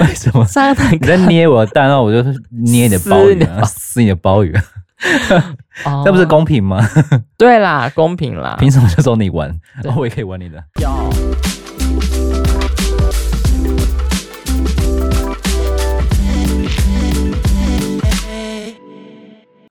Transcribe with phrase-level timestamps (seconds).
[0.00, 0.46] 为什么？
[0.92, 4.62] 你在捏我的蛋，然后我就捏你的鲍鱼、啊，撕你的包鱼、啊。
[5.84, 6.86] 这、oh, 不是公平吗？
[7.36, 8.56] 对啦，公平啦。
[8.58, 9.58] 凭什么就说你玩，
[9.96, 10.62] 我也可以玩你的？
[10.80, 10.90] 有。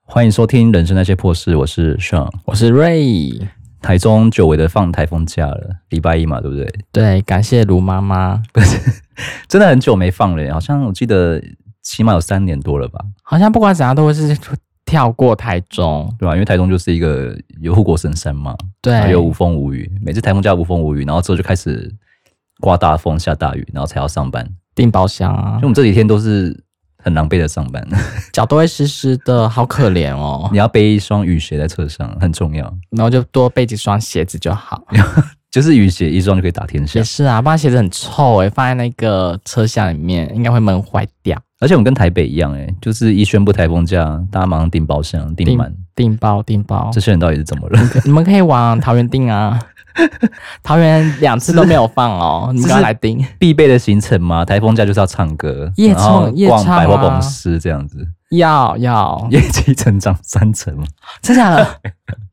[0.04, 3.46] 欢迎收听《人生那些破事》，我是 Sean，我是 Ray。
[3.82, 6.68] 台中久违的放台风假了，礼拜一嘛，对不对？
[6.90, 8.42] 对，感谢卢妈妈。
[8.52, 9.02] 不是，
[9.48, 11.42] 真的很久没放了，好像我记得
[11.82, 13.00] 起码有三年多了吧？
[13.22, 14.36] 好像不管怎样都会是。
[14.88, 16.32] 跳过台中，对吧？
[16.34, 19.90] 因为台中就是一个有护国神山嘛，对，有无风无雨。
[20.00, 21.92] 每次台风假无风无雨，然后之后就开始
[22.60, 25.58] 刮大风、下大雨，然后才要上班订包厢啊。
[25.60, 26.56] 就我们这几天都是
[26.98, 27.84] 很狼狈的上班，
[28.32, 30.48] 脚都会湿湿的，好可怜哦。
[30.54, 32.72] 你要背一双雨鞋在车上，很重要。
[32.90, 34.86] 然后就多备几双鞋子就好，
[35.50, 37.00] 就是雨鞋一双就可以打天下。
[37.00, 41.40] 也是啊，不然鞋子很臭诶，放在那个车厢里面应该会闷坏掉。
[41.58, 46.90] 而且我们跟台北一样，哎，就是一宣布台风假，大家马上订包厢，订满，订包订包。
[46.92, 47.80] 这些人到底是怎么了？
[48.04, 49.58] 你们可以往桃园订啊，
[50.62, 53.24] 桃园两次都没有放哦，你们刚来订。
[53.38, 54.44] 必备的行程吗？
[54.44, 58.06] 台风假就是要唱歌，夜唱，夜唱，逛百货公司这样子。
[58.32, 60.84] 要要， 业绩成长三成吗？
[61.22, 61.66] 真假的？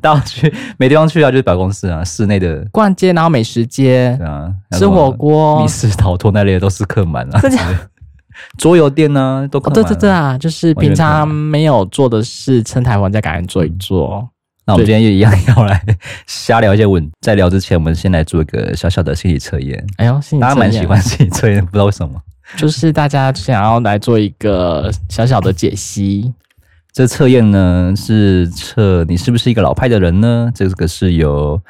[0.00, 7.40] 大家去没地方去啊，就是百公司啊，室内的逛街，然后美食街，对啊，吃火锅、密室逃脱那类的都是客满了。
[8.56, 14.26] 桌游店呢，都可、哦、对对对啊，就是平常没有做的事，趁台湾再赶紧做一做。
[14.66, 15.82] 那我们今天也一样要来
[16.26, 17.10] 瞎聊一些文。
[17.20, 19.84] 在聊之前，我们先来做一个小小的心理测验。
[19.96, 22.20] 哎呦，心理大家蛮喜欢心理测验，不知道为什么。
[22.56, 26.32] 就是大家想要来做一个小小的解析。
[26.92, 30.50] 这测验呢，是测你是不是一个老派的人呢？
[30.54, 31.62] 这个是由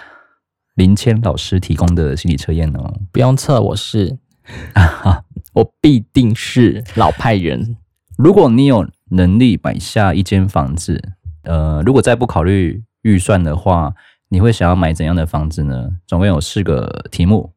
[0.75, 3.01] 林谦老师提供的心理测验哦。
[3.13, 4.19] 不用测，我是。
[5.53, 7.77] 我必定是老派人。
[8.17, 13.95] 如果你有能力买下一间房子，呃，如果再不考虑预算的话，
[14.29, 15.97] 你会想要买怎样的房子呢？
[16.07, 17.53] 总共有四个题目。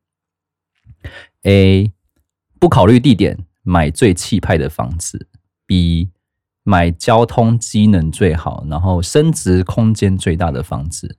[1.43, 1.91] A.
[2.59, 5.27] 不考虑地点，买最气派的房子。
[5.65, 6.09] B.
[6.63, 11.17] 买交通机能最好，然后升值空间最大的房子。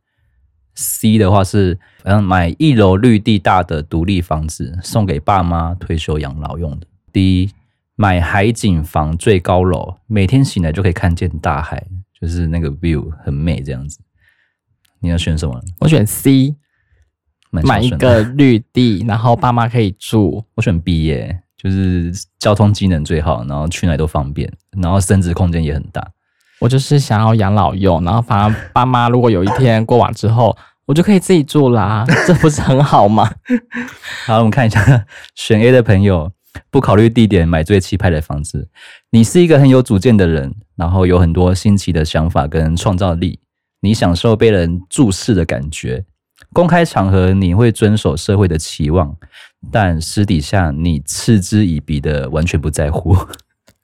[0.74, 6.86] C 的话是，嗯，买一楼绿地大的独立房子，送给爸妈退休养老用的。
[7.12, 7.52] D
[7.94, 11.86] 买海景房最高楼，每天醒来就可以看见大海，
[12.20, 14.00] 就是那个 view 很美这样子。
[14.98, 15.62] 你要选什么？
[15.78, 16.56] 我选 C，
[17.50, 20.44] 买一个绿地，然后爸妈可以住。
[20.56, 24.52] 我选 B 耶，就是交通机能最好，然后去哪都方便，
[24.82, 26.06] 然后升值空间也很大。
[26.60, 30.54] 我就是想要养老用，然后反而爸妈如果有一天过完之后，
[30.84, 33.32] 我就可以自己住啦， 这不是很好吗？
[34.26, 36.30] 好，我们看一下选 A 的朋友，
[36.70, 38.68] 不考虑地点，买最气派的房子。
[39.10, 43.40] 你是一个很有主见的人，然后有很多新奇的想法跟创造力，
[43.80, 46.04] 你享受被人注视的感觉。
[46.54, 49.14] 公开场合你会遵守社会的期望，
[49.72, 53.14] 但私底下你嗤之以鼻的，完全不在乎。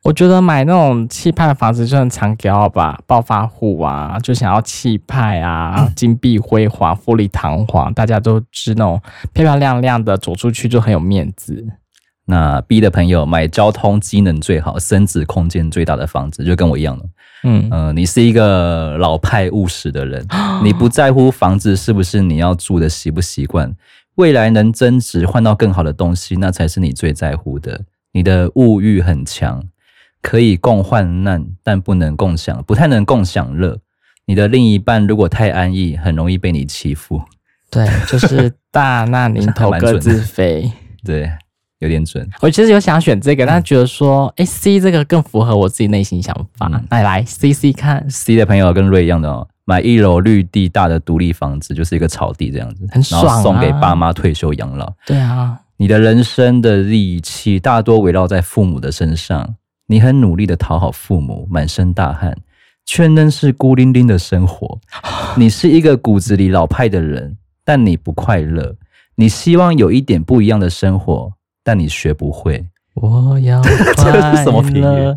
[0.05, 8.99] 我觉得买那种气派的房子就很常给我吧，暴发户啊，就想要气派啊，金碧辉煌、富丽堂皇，大家都是那种
[9.35, 11.67] 漂漂亮亮的，走出去就很有面子。
[12.31, 17.05] 那 B 的朋友买交通机能最好、升值空间最大的房子，就跟我一样了。
[17.43, 20.27] 嗯呃，你是一个老派务实的人，
[20.65, 23.75] 你不在乎房子是不是你要住的习不习惯，
[24.15, 27.83] 未来能增值换到更好的东西，那才是你最在乎的。
[28.13, 29.63] 你的物欲很强。
[30.23, 33.79] 可以共患难，但不能共享，不太能共享乐。
[34.27, 37.23] 你的另一半如果太安逸，很容易被你欺负。
[37.71, 40.71] 对，就是大难临头 各自飞。
[41.03, 41.33] 对，
[41.81, 42.27] 有点准。
[42.41, 46.69] 我其实有想选这个，但是觉得说，哎、欸、，C 这个更符合我自己内心想法。
[46.69, 54.93] 来、嗯、来，C C 看，C 的朋友跟瑞一样的哦，买一楼绿地大的独立房子，就是一个草地这样子，很爽、啊，然后送给爸妈退休养老。
[55.05, 59.57] 对啊，你的人生的力气大多围绕在父母的身上。
[59.87, 62.37] 你很努力的讨好父母，满身大汗，
[62.87, 64.79] 却仍是孤零零的生活。
[65.37, 68.77] 你是一个骨子里老派的人，但你不快乐。
[69.17, 72.65] 你希望有一点不一样的生活，但你学不会。
[72.95, 75.17] 我要快乐，这是什么评语？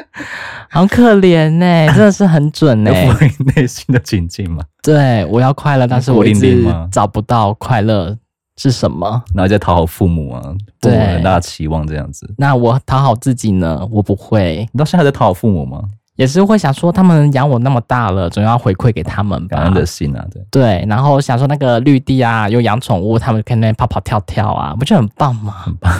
[0.70, 3.06] 好可怜呢、欸， 真的是很准呢、欸。
[3.06, 4.62] 符合你内心的情境吗？
[4.82, 8.16] 对，我要快乐，但是我一直找不到快乐。
[8.60, 9.22] 是什么？
[9.32, 10.42] 然后再讨好父母啊，
[10.80, 12.28] 父母很大的期望这样子。
[12.36, 13.86] 那我讨好自己呢？
[13.88, 14.68] 我不会。
[14.72, 15.84] 你到现在还在讨好父母吗？
[16.18, 19.56] 也是会想说，他们养我那么大了，总要回馈给他们吧。
[19.56, 20.42] 感恩的心啊，对。
[20.50, 25.52] 对，然后想说那个绿地啊，又养宠物，他们可以那边跑跑跳跳啊，不就很棒吗？
[25.64, 25.94] 很棒。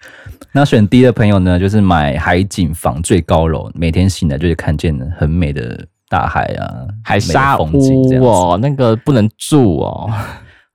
[0.52, 10.10] 那选 D 的朋友呢，就是买海景房最高楼，每天醒来就会看见很美的大海啊，海沙屋哦，那个不能住哦。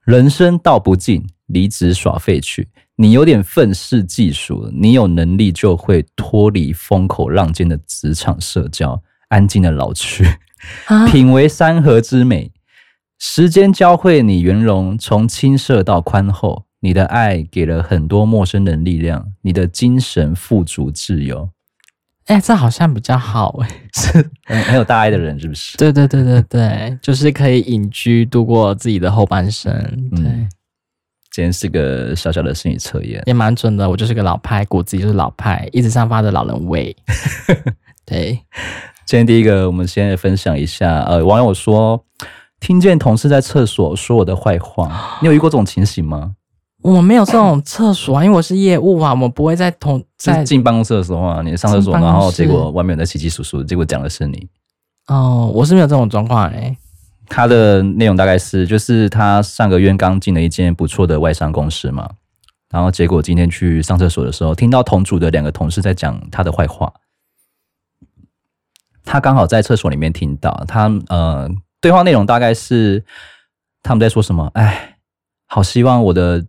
[0.06, 2.68] 人生道不尽，离职耍废去。
[2.96, 10.26] 你有点愤世嫉俗，你有能力就会脱离风口浪尖的职场社交，安静的老去，
[10.86, 12.52] 啊、 品味山河之美。
[13.20, 16.66] 时间教会你圆融，从青涩到宽厚。
[16.82, 21.50] 你的爱给了很多陌生人力量，你的精神富足自由。
[22.26, 25.78] 哎、欸，这好像比较好哎、 欸，是很很有大爱的人，是不是？
[25.78, 29.72] 对对对对对，就是可以隐居度过自己的后半生。
[30.12, 30.50] 对，嗯、
[31.34, 33.90] 今天是个小小的心理测验，也蛮准的。
[33.90, 36.96] 我就是个老派，骨子里就是老派，一直散发着老人味。
[38.06, 38.40] 对，
[39.08, 41.00] 今天第一个，我们先分享一下。
[41.06, 42.06] 呃，网友说，
[42.60, 46.36] 听见同事在厕所说我的坏话， 你有遇过这种情形吗？
[46.84, 54.48] 我没有这种厕所啊，因为我是业务啊，我们不会在同在进办公室的时候啊，你上厕所，然后结果外面有在窸窸窣窣，结果讲的是你。
[55.08, 56.78] 哦，我是没有这种状况诶。
[57.34, 62.08] 他的内容大概是，就是他上个月刚进了一间不错的外商公司嘛，
[62.70, 66.94] 然后结果今天去上厕所的时候，听到同组的两个同事在讲他的坏话，
[69.04, 71.50] 他刚好在厕所里面听到，他呃，
[71.82, 73.04] 对话内容大概是
[73.82, 74.52] 他们在说什么？
[74.54, 74.98] 哎，
[75.48, 76.46] 好希望我的。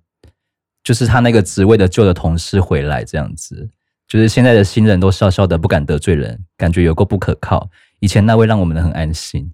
[0.84, 3.70] 就是他那个职位的旧的同事回来这样子，
[4.06, 7.70] 就是现在的新人都笑笑的，不敢得罪人，感觉有够不可靠。
[8.00, 9.50] 以前那位让我们很安心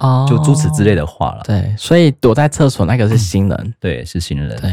[0.00, 1.42] 哦，就诸此之类的话了。
[1.44, 4.60] 对，所以躲在厕所那个是新人，嗯、对，是新人。
[4.60, 4.70] 对，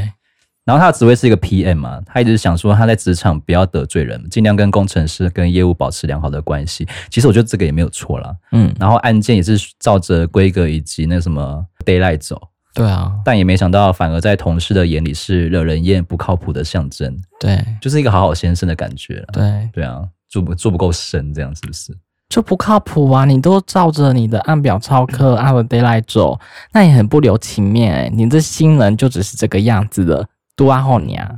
[0.65, 6.87] 然后他的职位是一个 PM 嘛，他一直想说他在职场不要得罪人，尽量跟工程师跟业务保持良好的关系。
[7.09, 8.35] 其实我觉得这个也没有错啦。
[8.51, 12.49] 嗯，然后案件也是照着规格以及那什么 d a y l i g h t 走。
[12.73, 17.19] 对啊，但也没想到，反而在同事的眼里是惹人厌、不靠谱的象征。
[17.39, 19.25] 对，就是一个好好先生的感觉。
[19.33, 21.91] 对，对啊，做不做不够深，这样是不是？
[22.29, 23.25] 就不靠谱啊！
[23.25, 26.39] 你都照着你的按表操课，按了 d a y l i g h t 走，
[26.73, 28.09] 那也很不留情面哎、欸。
[28.09, 31.31] 你这新人就只是这个样子的，多安好你啊！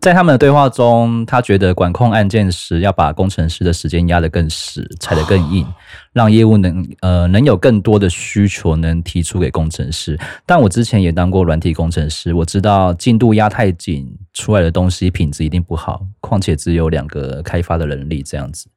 [0.00, 5.66] 在他们的对话中，他觉得管控案件时要把工程师的时间压得更死，踩得更硬，
[6.14, 10.16] 让业务能呃能有更多的需求能提出给工程师。
[10.46, 16.06] 但我之前也当过软体工程师，我知道进度压太紧，出来的东西品质一定不好。
[16.20, 18.68] 况且只有两个开发的人力这样子，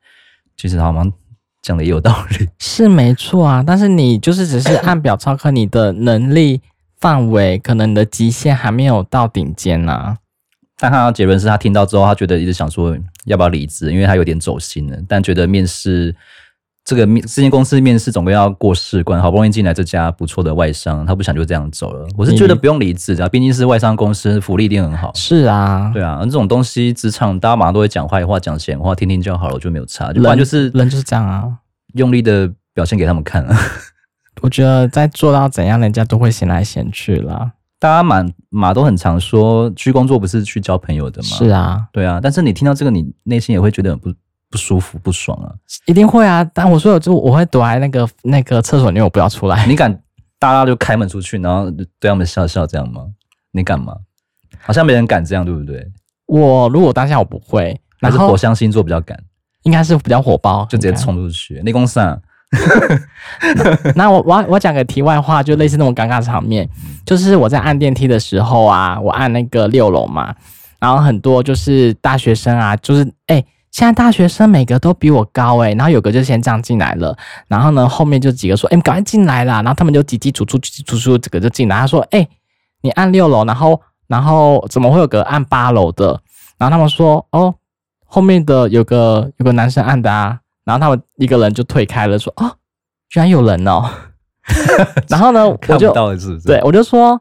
[0.57, 1.11] 其实好像
[1.61, 3.63] 讲的也有道理， 是没错啊。
[3.65, 6.61] 但是你就是只是按表操课，你的能力
[6.99, 10.17] 范围可能你的极限还没有到顶尖呐、啊。
[10.81, 14.97] 但他的结论是他听到之后，他觉得一直想说要不要离职，因为他有点走心了。
[15.09, 16.15] 但觉得面试
[16.89, 22.07] 这个面这间公司面试总归要过试关，好不容易进来这家不错的外商，他不想就这样走了。
[22.17, 25.11] 我是觉得不用离职的，毕竟是外商公司，福利一定很好。
[25.13, 30.11] 是啊，对啊，这种东西职场大家马上都会讲坏话、讲闲话，听听就好了，我就没有差。
[30.11, 31.47] 就不然就是人就是这样啊，
[31.93, 33.55] 用力的表现给他们看啊。
[34.41, 37.51] 我觉得在做到怎样，人家都会嫌来嫌去啦。
[37.77, 41.27] 大家马马都很常说，去工作不是去交朋友的吗？
[41.27, 42.19] 是啊，对啊。
[42.19, 44.11] 但是你听到这个，你内心也会觉得很不
[44.49, 45.53] 不舒服、不爽啊。
[45.85, 46.43] 一定会啊！
[46.53, 49.65] 但我说我就我会躲在那个那个厕所里面，我不要出来。
[49.65, 49.91] 你敢
[50.39, 53.05] 大大就开门出去，然后对他们笑笑这样吗？
[53.51, 53.95] 你敢吗？
[54.61, 55.85] 好像没人敢这样，对不对？
[56.25, 59.17] 我如果当下我不会，还是火象星座比较敢，
[59.63, 61.61] 应该是比较火爆，就直接冲出去。
[61.63, 62.17] 你公司啊？
[63.55, 66.67] 那， 那我我我讲个题外话，就类似那种尴尬场面，
[67.05, 70.35] 就是我在按电梯的时候啊，我按那个六楼嘛，
[70.79, 73.45] 然后很多就是大学生啊，就是哎、欸，
[73.79, 77.17] 现在大学生每个都比我高哎、然后有个就先这样进来了，
[77.47, 82.27] 然后呢后面就几个说，哎、赶快进来啦，然后他们就挤挤出出挤挤出出，这个就进来，他说，哎、
[82.81, 86.21] 你按六楼，然后然后怎么会有个按八楼的？
[86.57, 87.55] 然后他们说，哦，
[88.05, 90.37] 后面的有个有个男生按的啊。
[90.65, 92.51] 然后他们一个人就退开了，说：“哦，
[93.09, 93.89] 居然有人哦！”
[95.07, 95.93] 然后呢，我就
[96.45, 97.19] 对我就说：“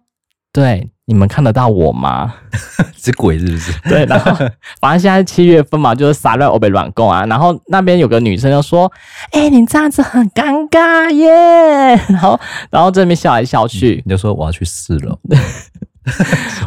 [0.53, 2.35] 对，你们看得到我吗？
[2.97, 4.31] 是鬼是不是？” 对，然后
[4.81, 7.25] 反正现在是七月份嘛，就是撒乱欧北软供啊。
[7.25, 8.93] 然后那边有个女生就说
[9.33, 12.39] ：“哎、欸，你这样子很尴尬耶。”然后，
[12.71, 15.19] 然后这边笑来笑去，你就说我要去四楼。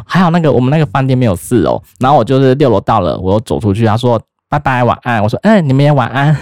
[0.05, 4.21] 还好那个我们那个饭店没有四楼，然后我就是六楼到了，我又走出去，他说。
[4.51, 5.24] 拜拜，晚安。
[5.24, 6.36] 我说，嗯、欸，你们也晚安。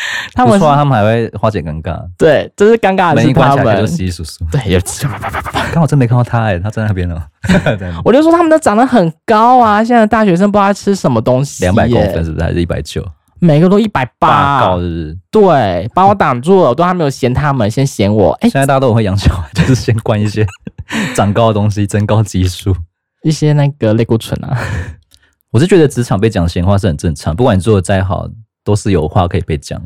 [0.34, 2.00] 他们说他们还会化解尴尬。
[2.16, 3.86] 对，这是尴尬的是他们。
[4.50, 5.66] 对，也啪啪啪啪啪。
[5.72, 7.20] 刚好真没看到他哎、欸，他在那边呢。
[8.04, 11.64] 我就说他们都长得很高啊，现在大学生不知道吃什么东西。
[11.64, 12.44] 两百公分是不是？
[12.44, 13.06] 还是一百九？
[13.38, 15.18] 每个都一百八，高是不是？
[15.30, 18.32] 对，把我挡住了，我都还没有嫌他们，先嫌我。
[18.40, 20.46] 哎、欸，现在大家都很会养小孩， 就是先灌一些
[21.16, 22.76] 长高的东西，增高激素，
[23.22, 24.58] 一些那个类固醇啊。
[25.52, 28.28] 我是觉得职场被讲闲话是很正常，不管你做的再好，
[28.64, 29.80] 都是有话可以被讲。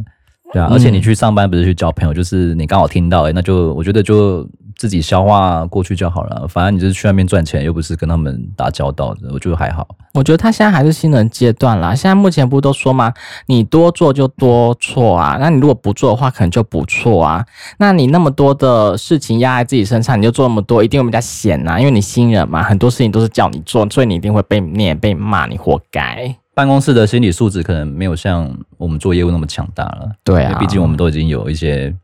[0.52, 4.48] 对啊，而且你去上班不是去交朋友，就是你刚好听到，哎，那就我觉得就。
[4.76, 9.86] 自己消化过去就好了，反正你就是去外面赚钱，又不是跟他们打交道的，我觉得还好。
[10.14, 13.14] 我觉得他现在还是新人阶段啦，现在目前不都说吗？
[13.46, 17.46] 你多做就多错啊，那你如果不做的话，可能就不错啊。
[17.78, 26.34] 那你那么多的事情压在自己身上，你就做那么多，一定会比较闲啊，因为你新人嘛，很多事情都是叫你做，所以你一定会被念、被骂，你活该。
[26.54, 31.94] 办公室的心理素质可能没有像我们做业务那么强大了，对啊，毕竟我们都已经有一些。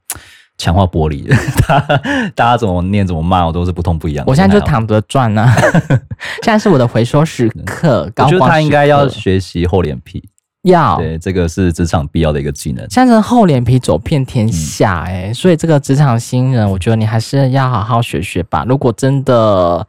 [0.59, 1.27] 强化玻璃，
[1.67, 1.97] 大家
[2.35, 4.23] 大家怎么念怎么骂，我都是不痛不痒。
[4.27, 5.51] 我现在就躺着赚呢，
[6.45, 8.13] 现在是我的回收时刻。
[8.23, 10.23] 我觉得他应该要学习厚脸皮，
[10.65, 12.87] 要对这个是职场必要的一个技能。
[12.91, 18.67] 现在是厚脸皮走遍天下，欸，哎、嗯，所以这个职场新人，我觉得你还是要好好学学吧。
[18.69, 19.87] 如果真的。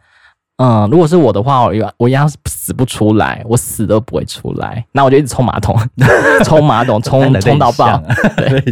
[0.63, 4.85] 嗯，如果是我的话，我我一样死不出来，我死都不会出来。
[4.91, 5.75] 那我就一直冲马桶，
[6.45, 7.97] 冲马桶， 冲冲到爆，
[8.37, 8.63] 对，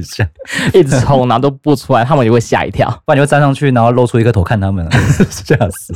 [0.71, 2.87] 一直冲，然后都不出来，他们就会吓一跳。
[3.05, 4.87] 不然你会站上去，然后露出一个头看他们，
[5.31, 5.91] 吓死。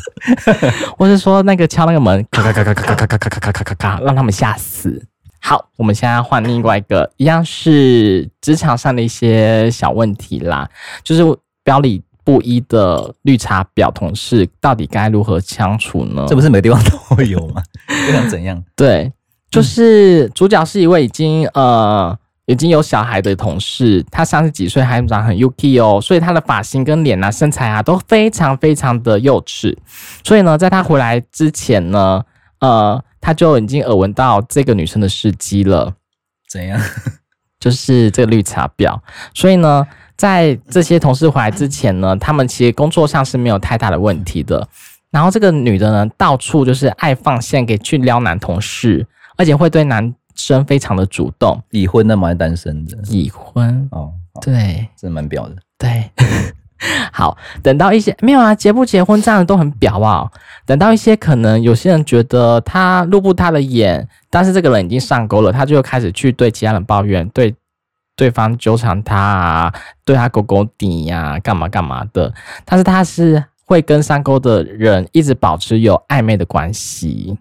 [0.97, 4.99] 我是说那个敲那个门，咔咔咔咔咔咔咔咔咔咔咔咔，让他们吓死。
[5.39, 10.67] 好，我们现在换另外一个，一样是职场上的一些小问题啦，
[11.03, 11.23] 就是
[11.63, 12.01] 表里。
[12.23, 16.25] 不一的绿茶婊同事到底该如何相处呢？
[16.27, 17.61] 这不是每个地方都会有吗？
[18.07, 18.63] 又想怎样？
[18.75, 19.11] 对，
[19.51, 29.75] 就是主角是一位已经呃已经有小孩的同事，他三十几岁还长很 UK 哦，所以他的发型跟脸啊、身材啊都非常非常的幼稚。
[30.23, 32.23] 所以呢，在他回来之前呢，
[32.59, 35.93] 呃，他就已经耳闻到这个女生的事迹了。
[36.49, 36.79] 怎样？
[37.59, 38.97] 就是这个绿茶婊。
[39.33, 39.85] 所以呢。
[40.15, 44.67] 在这些同事回来之前呢，他们其实工作上是没有太大的问题的。
[45.11, 49.05] 然后这个女的呢，到处就是爱放线给去撩男同事，
[49.37, 51.61] 而且会对男生非常的主动。
[51.71, 52.27] 已婚的吗？
[52.27, 52.97] 还是单身的？
[53.09, 55.55] 已婚哦，对，真的蛮表的。
[55.77, 56.09] 对，
[57.11, 60.27] 好，等到一些没有啊，结不结婚这样的都很表啊。
[60.65, 67.53] 等到一些可能有些人觉得他入不他的眼，但是这个人已经上钩了，他就开始去对其他人抱怨，对。
[68.15, 69.73] 对方纠缠他啊，
[70.05, 72.33] 对他勾勾底呀，干嘛干嘛的。
[72.65, 77.37] 但是他是会跟上钩的人一直保持有暧昧的关系，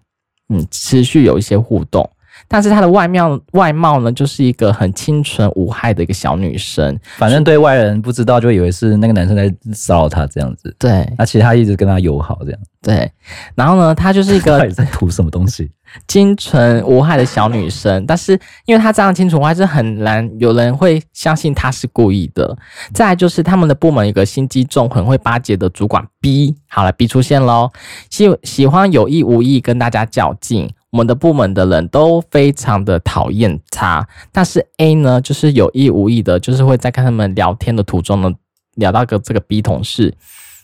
[0.49, 2.09] 嗯，持续有一些互动。
[2.49, 6.99] 但是她的外貌外貌呢，就是一个很清纯无害的一个小女生。
[7.17, 10.75] 反正对外人不知道，就以为是那个男生在骚扰她这样子。
[10.79, 12.61] 对，那其实他一直跟她友好这样。
[12.83, 13.11] 对，
[13.55, 15.71] 然后呢，她就是一个 到底在图什么东西？
[16.09, 18.05] 清纯无害的小女生。
[18.07, 18.33] 但是
[18.65, 22.57] 因为她这样清纯无害，是很难有人会相信她是故意的。
[22.93, 27.71] 再来就是他们的部门有个心机重、很会巴结的主管 B，好了，B 出现喽，
[28.11, 30.69] 喜喜欢有意无意跟大家较劲。
[30.93, 38.31] 我们的部门的人都非常的讨厌他，但是 A 呢，就是有意无意的，就是会在跟他们聊天的途中呢，
[38.75, 40.15] 聊到个这个 B 同事，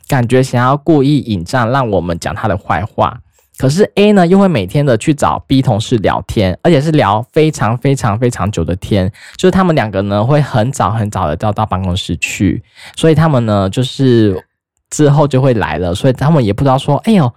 [0.06, 3.18] 感觉想要故意引战，让我们讲他的坏话。
[3.56, 12.62] 可是 A 呢，又会每天的去找 B 同事聊天，而且是聊非常非常非常久的天，就是他们两个呢，会很早很早的到到办公室去，
[12.94, 14.44] 所以他们呢，就是
[14.90, 17.32] 之后就会来了，所以他们也不知道说，哎呦。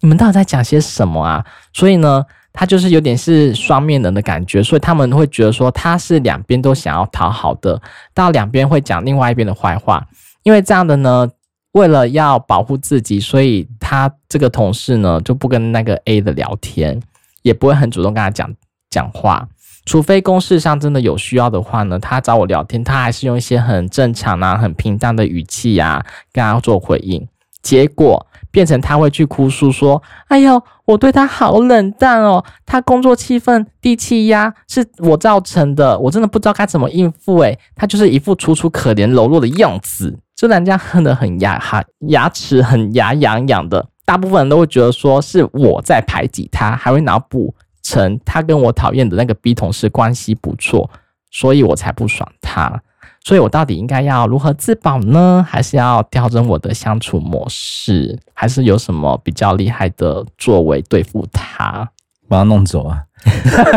[0.00, 1.44] 你们到底在讲些什么啊？
[1.72, 7.80] 所以呢，他就是有点是双面人的感觉，所以他们会觉得说他是两边都想要讨好的，
[8.14, 10.06] 到两边会讲另外一边的坏话。
[10.44, 11.28] 因为这样的呢，
[11.72, 17.02] 为了要保护自己，所以他这个同事呢就不跟那个 A 的聊天，
[17.42, 18.54] 也不会很主动跟他讲
[18.88, 19.46] 讲话，
[19.84, 27.28] 除非公事上真的有需要的话呢，他找我聊天，他还是用一些很正常啊、很平淡的语气呀跟他做回应，
[27.62, 28.24] 结果。
[28.50, 43.86] 变成他会去哭诉说：“哎呦，我对他好冷淡哦，他工作气氛低气压是我造成的，我真的不知道该怎么应付。”诶，他就是一副楚楚可怜、柔弱的样子，就人家恨得很牙哈牙齿很牙痒痒的。
[44.06, 50.90] 大部分人都会觉得说是我在排挤他，还会脑补成他跟我讨厌的那个 B 同事关系不错，
[51.30, 52.82] 所以我才不爽他。
[53.28, 55.44] 所以我到底应该要如何自保呢？
[55.46, 58.18] 还是要调整我的相处模式？
[58.32, 61.86] 还是有什么比较厉害的作为对付他？
[62.26, 63.02] 把他弄走啊！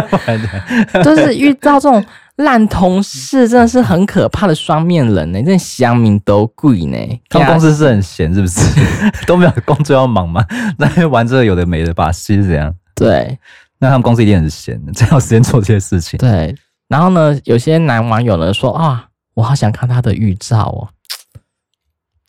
[1.04, 2.02] 就是遇到这种
[2.38, 5.44] 烂同事，真的是很可怕的双面人呢、欸。
[5.44, 6.98] 真的乡民都贵呢。
[7.28, 8.62] 他们公司是很闲，是不是？
[9.28, 10.42] 都没有工作要忙吗？
[10.80, 12.74] 那玩这个有的没的把戏是怎样？
[12.96, 13.38] 对，
[13.80, 16.18] 那他们公司一定很闲，才有时间做这些事情。
[16.20, 16.56] 对，
[16.88, 19.08] 然后呢，有些男网友呢说啊。
[19.34, 20.90] 我好想看他的预兆哦。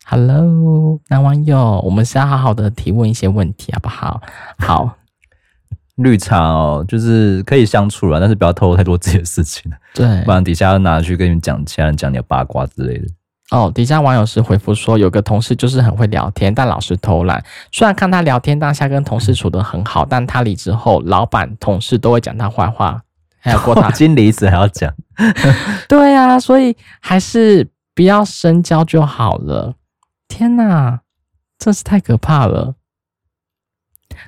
[0.05, 4.21] Hello，男网友，我们是要好好的提问一些问题，好不好？
[4.59, 4.97] 好，
[5.95, 13.07] 绿茶哦，就是可以相处了，但是不要透露太多自己的事情，对，不然底下要拿去跟你们讲，其他人讲你的八卦之类的。
[13.51, 17.43] 哦，底下网友是回复说，有个同事就是很会聊天，但老是偷懒。
[17.71, 23.03] 虽然看他聊天当下跟同事处得很好，但他离职后，老板、同事都会讲他坏话，
[23.43, 24.91] 还有过他经理子还要讲。
[25.87, 29.75] 对啊，所以还是不要深交就好了。
[30.27, 31.01] 天哪，
[31.59, 32.75] 真是太可怕了。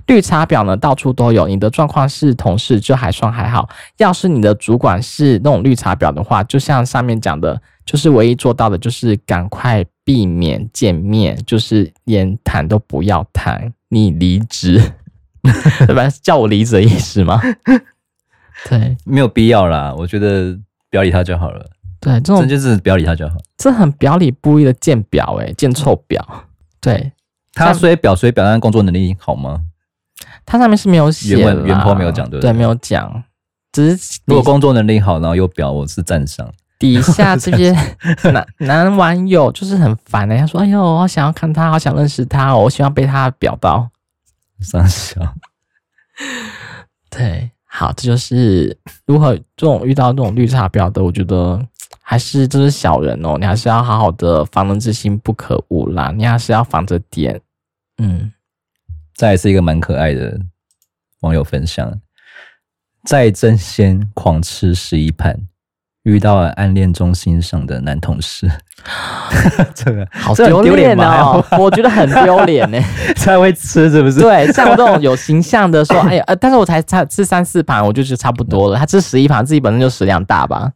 [0.07, 1.47] 绿茶婊呢，到处都有。
[1.47, 14.81] 你的状况是同事就还算还好，要是你的主管是那种绿茶婊的话，就像上面讲的，就是唯一做到的就是赶快避免见面，就是连谈都不要谈，你离职，
[15.87, 16.09] 对吧？
[16.21, 17.39] 叫我离职的意思吗？
[18.69, 20.53] 对，没有必要啦，我觉得
[20.89, 21.65] 不要理他就好了。
[21.99, 23.35] 对，这种就是不要理他就好。
[23.57, 26.25] 这很表里不一的贱婊，诶见臭表。
[26.79, 27.11] 对，
[27.53, 29.61] 他虽表虽表，但工作能力好吗？
[30.45, 32.51] 他上面是没有写，原文原 po 没有讲，对不对？
[32.51, 33.23] 对，没有讲，
[33.71, 36.49] 只是如果工作能力好，然后又表，我是赞赏。
[36.77, 37.71] 底下这些
[38.31, 43.89] 男男网友就是很烦的、欸，他说：“哎呦，我好想要看他，好想认识他哦，我希望被他表到。”
[44.59, 45.19] 三小，
[47.09, 51.61] 对，好，这就是如何这种遇到这种绿茶婊的，我觉得
[52.01, 57.39] 还是这是小人哦，你还是要好好的防人之心不可无啦，你还是要防着点，
[57.97, 58.31] 嗯。
[59.17, 60.37] 这也是一个蛮可爱的
[61.21, 62.01] 网友分享，
[63.05, 65.39] 再争先狂吃十一盘，
[66.05, 68.49] 遇到了暗恋中心上的男同事，
[69.73, 71.43] 这个好丢脸哦！
[71.59, 72.79] 我觉得很丢脸呢。
[73.15, 74.21] 才会吃是不是？
[74.21, 78.77] 对，像我这种有形象的说，哎呀，呃，但是我才才吃三四盘，我就觉得差不多了。
[78.77, 80.71] 他吃十一盘，自己本身就食量大吧？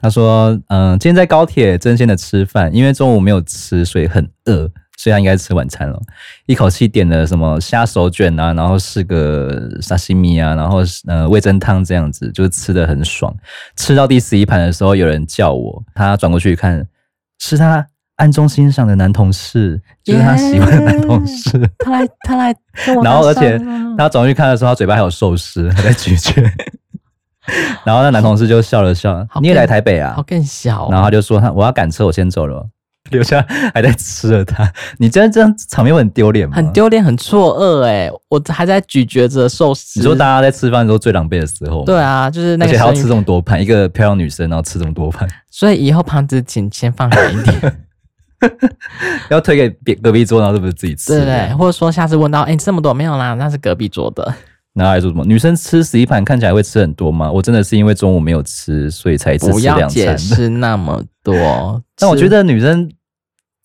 [0.00, 4.68] 他说，嗯、呃，今天在高铁争先的吃饭，因为中午没有吃，所以很饿。
[4.98, 5.98] 所以他应该吃晚餐了，
[6.46, 13.32] 一口气点了什么虾手卷啊，然后是个沙西米啊，然后呃味噌汤这样子，就是吃的很爽。
[13.76, 16.84] 吃到第十一盘的时候，有人叫我，他转过去看，
[17.38, 21.56] 是他暗中欣赏的男同事，就是他喜欢的男同事。
[21.56, 22.54] Yeah, 他来，他来，
[23.04, 23.56] 然后而且
[23.96, 26.42] 他转过去看的时候，他嘴巴还有寿司，还在咀嚼。
[27.84, 30.14] 然后那男同事就笑了笑，你也来台北啊？
[30.16, 30.88] 好更小哦。
[30.90, 32.68] 然后他就说他我要赶车，我先走了。
[33.10, 36.54] 留下还在吃了它，你这样这样场面会很丢脸吗？
[36.56, 38.10] 很丢脸，很错愕哎！
[38.28, 39.98] 我还在咀嚼着寿司。
[39.98, 41.84] 你说大家在吃饭的时候最狼狈的时候？
[41.84, 42.70] 对啊，就是那个。
[42.70, 47.86] 而且还要吃这么多盘，一个漂亮女生然后吃这么多盘， 所以以后盘子请先放远一点，
[49.30, 51.14] 要推给别隔壁桌，然后是不是自己吃？
[51.16, 54.34] 对对，或者说下次问到，哎、欸，这么多没有啦，那是隔壁桌的。
[54.74, 55.24] 然后还说什么？
[55.24, 57.32] 女生吃十一盘看起来会吃很多吗？
[57.32, 59.64] 我真的是因为中午没有吃，所以才吃两餐。
[59.64, 61.82] 不要解释那么多。
[61.96, 62.88] 但我觉得女生。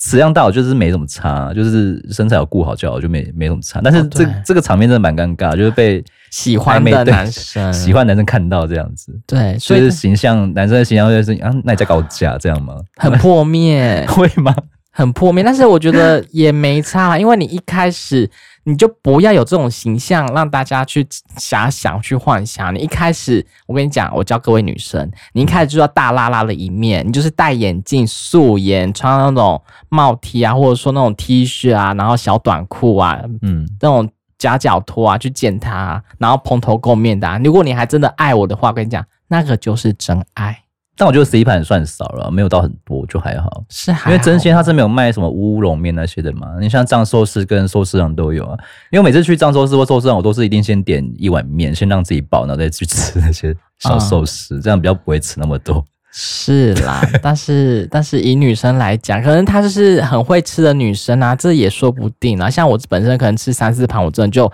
[0.04, 3.80] 食量大，我就是没什么差，就是身材有顾好就好，就没没什么差。
[3.82, 12.76] 但是这、哦、这个场面真的蛮尴尬，就是被喜欢的男生喜欢男生看到这样子，对，所以是形象男生的形象就是啊，那你在搞假这样吗？
[12.98, 14.54] 很破灭， 会吗？
[14.92, 18.30] 很破灭，但是我觉得也没差，因为你一开始。
[18.66, 21.04] 你就不要有这种形象，让大家去
[21.38, 22.74] 遐想、去幻想。
[22.74, 37.38] 你一开始，我跟你讲，我教各位女生，你一开始就要大拉拉的一面，你就是戴眼镜、素颜，穿那种帽 T 啊，或者说那种 T 恤啊，然后小短裤啊，嗯，那种夹脚拖啊，去见他，然后蓬头垢面的啊。
[37.44, 40.64] 如果你还真的爱我的话，我跟你讲，那个就是真爱。
[40.96, 43.64] 但我觉得十一盘算少了，没有到很多，就还好。
[43.70, 46.48] 是还好，因为真鲜他是没有卖什么乌龙面那些的嘛。
[46.60, 48.58] 你像藏寿司跟寿司郎都有啊。
[48.92, 55.84] 因为我每次去藏寿司或寿司郎，我都是一定先点一碗面，先让自己饱，然后再去吃那些小寿司，嗯、这样比较不会吃那么多。
[56.12, 62.50] 是啦，但是但是以女生来讲，可能她就是很会吃的女生啊，这也说不定啊。
[62.50, 64.52] 像我本身可能吃三四盘，我真的就。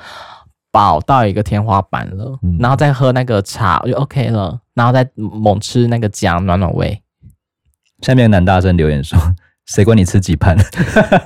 [0.71, 7.03] 饱到一个天花板了，嗯、然后再喝那个茶我就 OK 了，然后再猛吃那个姜暖暖胃。
[8.01, 9.19] 下面男大生留言说
[9.67, 10.55] ：“谁管你吃几盘？”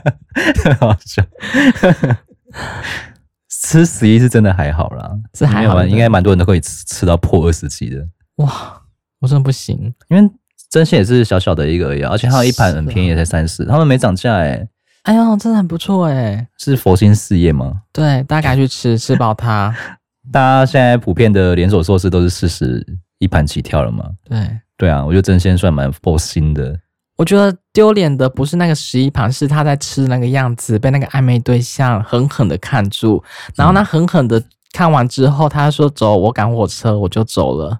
[0.82, 1.24] 好笑。
[3.62, 8.04] 吃十一是真的还好啦，这还好，应该蛮多人都可以吃吃到破二十几的。
[8.38, 8.82] 哇，
[9.22, 10.32] 我真的不行，因为
[10.72, 14.68] 真心也是小小的一个而已，而且还有一盘很便宜，才三十，他们没涨价哎。
[15.04, 16.48] 哎呦，真的很不错哎！
[16.58, 17.84] 是佛心事业吗？
[17.94, 19.76] 对，大家去吃，吃饱它。
[20.32, 22.86] 大家现在普遍的连锁寿司都是四十
[23.24, 24.04] 一盘起跳了嘛？
[24.30, 26.78] 对，对啊，我觉得争鲜算蛮佛心的。
[27.16, 33.24] 我觉得丢脸的不是那个十一盘，是他在吃那个样子，被那个暧昧对象狠狠的看住，
[33.56, 37.80] 然后他狠狠的看完之后，他说：“走，我赶火车，我就走了。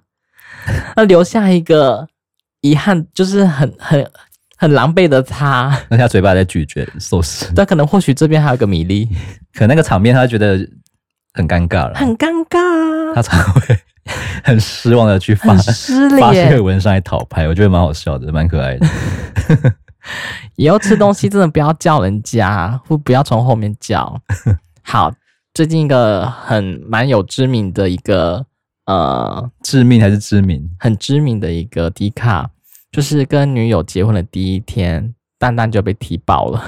[0.96, 2.08] ”那留下一个
[2.60, 4.10] 遗憾，就是很很。
[4.56, 7.52] 很狼狈的他，那他嘴巴在咀嚼寿司。
[7.56, 9.06] 但可能或许这边还有个米粒，
[9.52, 10.56] 可那个场面他觉得
[11.32, 13.14] 很尴尬了，很尴尬。
[13.14, 13.60] 他才会
[14.44, 18.86] 很失望的去发失 发这个文上来讨拍，我觉得蛮好笑的，蛮可爱的。
[20.56, 24.20] 以后吃东西真的不要叫人家，或不要从后面叫。
[24.82, 25.10] 好，
[25.54, 28.44] 最近一个很蛮有知名的一个
[28.84, 30.68] 呃，致命还是知名？
[30.78, 32.50] 很知名的一个迪卡，
[32.92, 36.62] 就是跟女友结婚的第一天，蛋蛋就被踢爆了，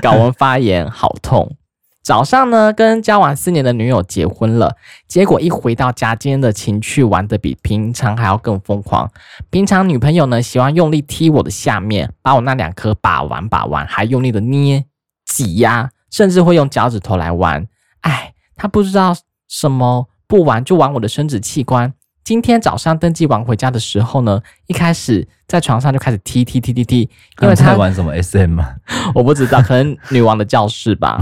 [0.00, 1.56] 睾丸发炎，好痛。
[2.02, 4.74] 早上呢，跟交往四年的女友结婚了，
[5.06, 9.08] 结果一回到家，今天的情趣玩的比平常还要更疯狂。
[9.50, 14.84] 平常女朋友呢，喜欢用力踢我的下面，把我那两颗把玩把玩，还用力的捏、
[15.26, 17.66] 挤压，甚至会用脚趾头来玩。
[18.00, 19.14] 哎，她不知道
[19.46, 21.92] 什么不玩就玩我的生殖器官。
[22.24, 27.10] 今天早上登记完回家的时候呢，一开始在床上就开始踢踢踢踢踢，
[27.42, 28.74] 因为他玩什么 SM 吗？
[29.14, 31.18] 我不知道，可能女王的教室吧。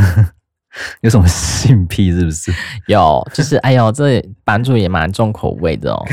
[1.02, 2.52] 有什么性癖是不是？
[2.86, 6.04] 有，就是哎呦，这版主也蛮重口味的哦。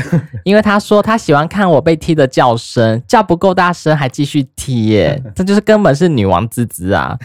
[0.44, 7.16] 因为他说他喜欢看我被踢的叫声，叫不够大声还继续踢耶，这就是根本是女王滋滋啊！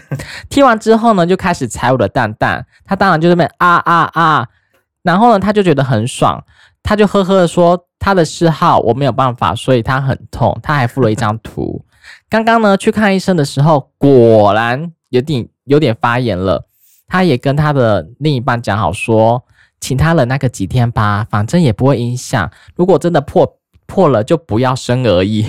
[0.48, 4.46] 踢完之后呢，就开始踩我的蛋蛋，他当然就在那啊啊啊，
[5.02, 6.42] 然后呢，他就觉得很爽，
[6.82, 11.84] 他就呵呵的说他的嗜好我没有办法，所以他很痛，他还附了一张图。
[12.28, 16.66] 刚刚呢去看医生的时候，果然有点有点发炎了。
[17.12, 19.44] 他也跟他的另一半讲好说，
[19.78, 22.50] 请他忍那个几天吧，反正也不会影响。
[22.74, 25.46] 如果真的破破了，就不要生而已。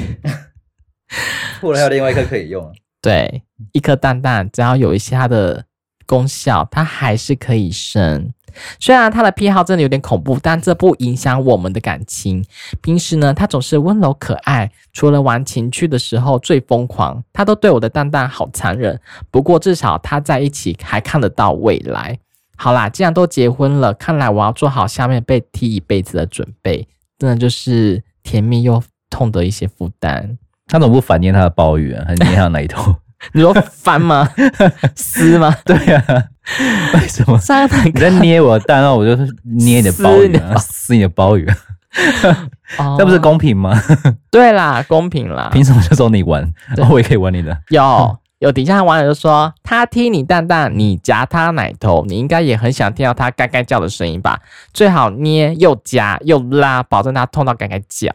[1.62, 2.69] 破了还有另外一颗可以用。
[3.02, 5.63] 对，一颗蛋蛋只要有一些它的
[6.06, 8.34] 功效，它还是可以生。
[8.80, 12.44] 虽然他的癖好真的有点恐怖，但这不影响我们的感情。
[12.82, 19.00] 平时呢，他总是温柔可爱，除了玩情趣的时候最疯狂，他都对我的蛋蛋好残忍。
[19.32, 22.20] 不过至少他在一起还看得到未来。
[22.56, 26.88] 好啦，既然都结婚了，看来我要做好下面被踢一辈子的准备。
[27.18, 30.38] 真的就是甜蜜又痛的一些负担。
[30.68, 32.06] 他怎么不反捏他的抱怨啊？
[32.08, 32.96] 还捏他的奶头？
[33.34, 34.30] 你说翻吗？
[34.96, 35.56] 撕吗？
[35.66, 36.24] 对呀、啊，
[36.93, 37.39] 为什么？
[37.86, 41.45] 你在捏我的蛋，然后我就捏你的鲍鱼、啊，撕你的鲍鱼，
[42.77, 43.82] 这、oh, 不是公平吗？
[44.29, 45.49] 对啦，公平啦。
[45.53, 46.51] 凭什么就说你玩，
[46.89, 47.58] 我也可以玩你的？
[47.69, 54.39] 有有底下网友就说，他踢你蛋蛋，你夹他奶头，你应该也很想听到他嘎嘎叫的声音吧？
[54.73, 58.12] 最好捏又夹又拉，保证他痛到嘎嘎叫。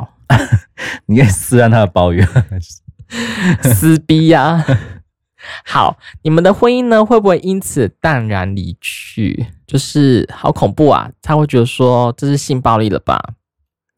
[1.06, 2.22] 你可以撕烂他的包鱼，
[3.62, 4.62] 撕逼呀！
[5.64, 9.46] 好，你们的婚姻呢，会不会因此淡然离去？
[9.66, 11.10] 就是好恐怖啊！
[11.20, 13.20] 他会觉得说，这是性暴力了吧？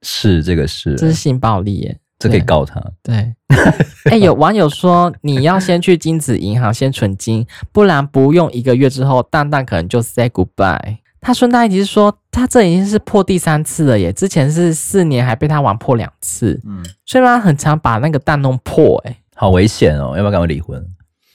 [0.03, 2.83] 是这个是，这是性暴力耶，这可以告他。
[3.03, 3.15] 对，
[4.11, 10.99] 哎、欸，有网友说，你要先去精子银行先存金，不然不用一个月之后，蛋蛋可能就 say goodbye。
[11.21, 20.83] 他顺带一提是说，他这已经是破第三次了耶，之前是四年还被他玩破两次，嗯，所以他很常把那个蛋弄破，哎，好危险哦，要不要赶快离婚？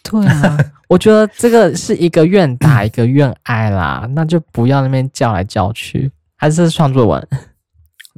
[0.08, 7.28] 对啊，我觉得这个是一个愿打一个愿挨啦，那就不要那边叫来叫去，还是创作文。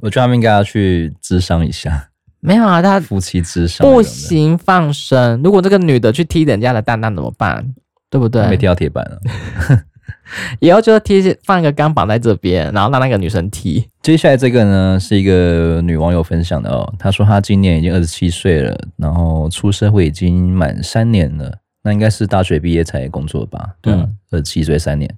[0.02, 2.10] 我觉得他们应该要去智商一下。
[2.40, 5.40] 没有啊，他夫妻智商不行放生。
[5.42, 7.74] 如果这个女的去踢人家的蛋蛋怎么办？
[8.10, 8.46] 对不对？
[8.48, 9.18] 没踢到铁板了。
[10.60, 13.88] 以后就踢放一个钢绑在这边，然后让那个女生踢。
[14.02, 16.94] 接下来这个呢，是一个女网友分享的哦。
[16.98, 21.58] 她说她今年已经二十七岁了，然后出社会已经满三年了。
[21.88, 23.70] 那应该是大学毕业才工作吧？
[23.80, 23.94] 对，
[24.30, 25.10] 二十七岁三年，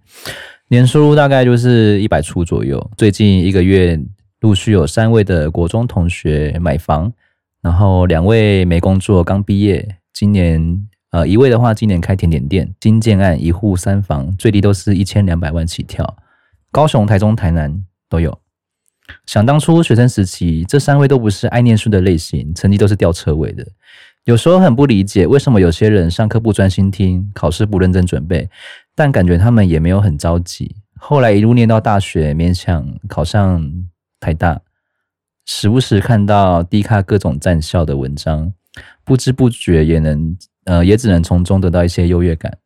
[0.68, 2.90] 年收入大概就是一百出左右。
[2.96, 4.00] 最近一个月
[4.38, 7.12] 陆续有三位的国中同学买房，
[7.60, 9.96] 然后两位没工作刚毕业。
[10.12, 16.16] 今年呃一位的话，今年开甜点店，新建案一户三房，最低都是一千两百万起跳。
[16.70, 18.38] 高雄、台中、台南都有。
[19.26, 23.66] 想当初学生时期，这三位都不是爱念书的类型，成绩都是吊车尾的。
[24.30, 28.48] 有时候很不理解，为什么有些人上课不专心听，考试不认真准备，
[28.94, 30.76] 但感觉他们也没有很着急。
[31.00, 33.68] 后来一路念到大学，勉强考上
[34.20, 34.60] 台大，
[35.46, 38.52] 时不时看到低卡各种战校的文章，
[39.02, 42.56] 不知不觉也能呃，也只能从中得到一些优越感。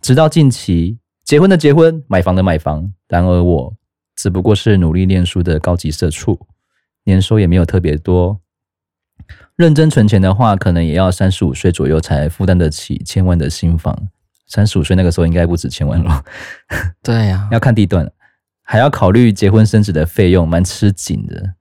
[0.00, 3.74] 直到近期，结婚的结婚，买房的买房，然而我
[4.16, 6.46] 只不过是努力念书的高级社畜，
[7.04, 8.40] 年收也没有特别多。
[9.56, 14.08] 认真存钱的话，可能也要三十五岁左右才负担得起千万的新房。
[14.46, 16.24] 三十五岁那个时候应该不止千万了。
[17.02, 18.10] 对呀、啊， 要看地段，
[18.62, 21.54] 还要考虑结婚生子的费用，蛮吃紧的。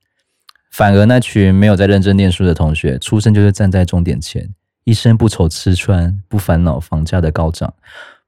[0.72, 4.50] 反而那群没有在认真念书的同学，出生就是站在终点前，
[4.86, 7.74] 一生不愁吃穿，不烦恼房价的高涨，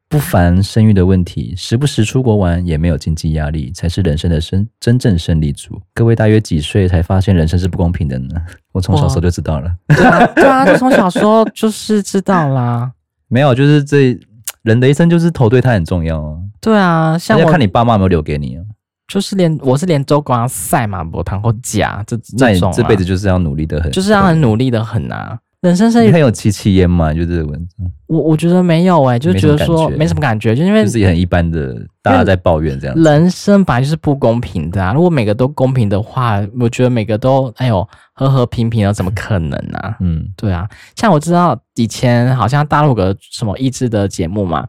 [0.07, 5.81] 不烦生育的问题，时不时出国玩，也没有经济压力，才是人生的真真正胜利组。
[5.93, 8.29] 各位大约几岁才发现人生是不公平的呢？
[8.71, 9.71] 我从小时候就知道了。
[9.87, 12.91] 对啊，对啊，就从小时候就是知道啦。
[13.27, 14.17] 没有，就是这
[14.61, 16.37] 人的一生就是投对他很重要啊。
[16.61, 18.63] 对啊，像我要看你爸妈有没有留给你啊。
[19.07, 25.37] 就是连我是连周光赛马博堂或假这那这种、啊，这辈子就是要努力的很，就是要很努力的很啊。
[25.65, 27.11] 人生是很有戚戚焉嘛？
[27.11, 27.75] 就这个文字，
[28.05, 32.95] 我我觉得没有哎、欸，就觉得说没什么感觉，就因为就是很一般的，大家在抱怨这样。
[33.01, 34.93] 人生本来就是不公平的啊！
[34.93, 39.97] 如果每个都公平的话，我觉得每个都哎呦和和平平的，怎么可能啊？
[40.01, 44.67] 嗯，对啊，像我知道以前好像大陆有个什么益智的节目嘛，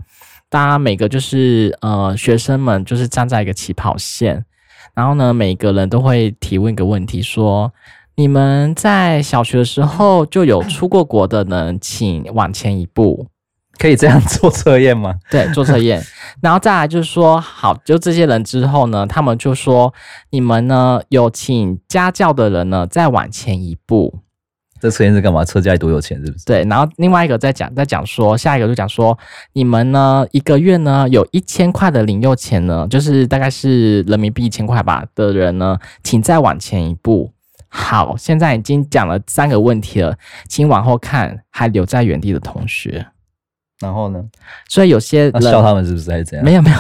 [0.49, 4.43] 大家每个就是呃学生们就是站在一个起跑线，
[4.95, 7.71] 然后呢每个人都会提问一个问题说。
[8.19, 13.27] 你们在小学的时候就有出过国的呢，请往前一步，
[13.79, 15.17] 可以这样做测验吗？
[15.31, 16.03] 对，做测验，
[16.41, 19.93] 然后再来就是说，好，就这些人之后呢，他们就说，
[20.31, 24.21] 你们呢有请家教的人呢，再往前一步。
[24.81, 25.45] 这测验是干嘛？
[25.45, 26.45] 测家里多有钱是不是？
[26.47, 29.19] 对，然后另外一个在讲，在讲说，下一个就讲说，
[29.53, 37.31] 你们呢一个月呢有一千块的零用钱呢，就是大概是人民币一千块吧的人呢，请再往前一步。
[37.69, 40.17] 好，现在已经讲了三个问题了，
[40.49, 43.07] 请往后看，还留在原地的同学。
[43.81, 44.25] 然后呢？
[44.69, 46.45] 所以有些人笑他们是不是还是这样？
[46.45, 46.77] 没有没有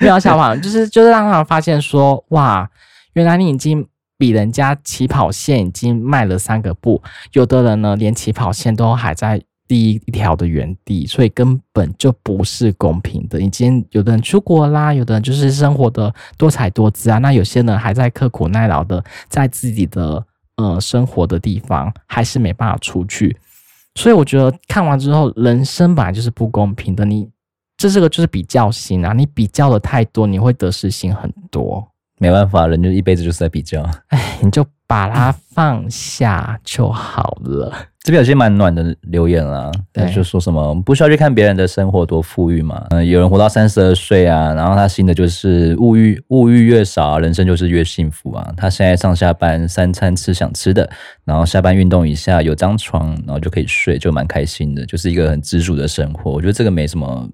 [0.00, 2.68] 没有笑他们， 就是就是让他们发现说，哇，
[3.12, 13.40] 原来你已经比人家起跑线已经迈了三个步，有的人呢连起跑线都还在第一条的原地，所以根本就不是公平的。
[13.40, 20.26] 已经有的人出国啦，有的人就是生活的多彩多姿啊，那有些人还在刻苦耐劳的在自己的。
[20.56, 23.34] 呃，生活的地方还是没办法出去，
[23.94, 27.02] 所以我觉得看完之后，人生本来就是不公平的。
[27.02, 27.26] 你
[27.78, 31.82] 这这个就是比较心啊，你比较的太多，你会得失心很多。
[32.18, 33.82] 没办法，人就一辈子就是在比较。
[34.08, 37.72] 哎，你就把它放下就好了。
[38.00, 42.84] 这边有些蛮暖的留言啊，对，就说什么不需要去看别人的生活多富裕嘛。
[42.90, 48.52] 嗯，有人活到三十二岁啊，然后他信的就是物欲，物欲越少，人生就是越幸福啊。
[48.56, 50.90] 他现在上下班三餐吃想吃的，
[51.24, 56.32] 然后下班运动一下有张床，然后就可以睡，就蛮开心的，就是一个很知足的生活。
[56.32, 57.28] 我觉得这个没什么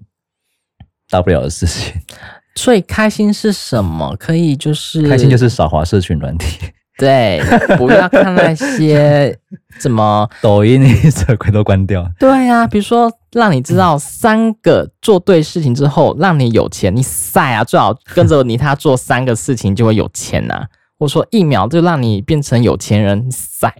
[1.09, 1.99] 大不了的事情。
[2.53, 4.15] 所以开心是什么？
[4.19, 6.67] 可以就是开心就是少滑社群软体。
[6.97, 7.39] 对，
[7.77, 9.37] 不要看那些
[9.79, 12.09] 怎么 抖音，你这鬼都关掉。
[12.19, 20.67] 对呀、啊，比如说让你知道三个做对事情之后，让你有钱，你晒啊，最好跟着你他做三个事情就会有钱呐、啊。
[20.97, 23.71] 我说一秒就让你变成有钱人，晒。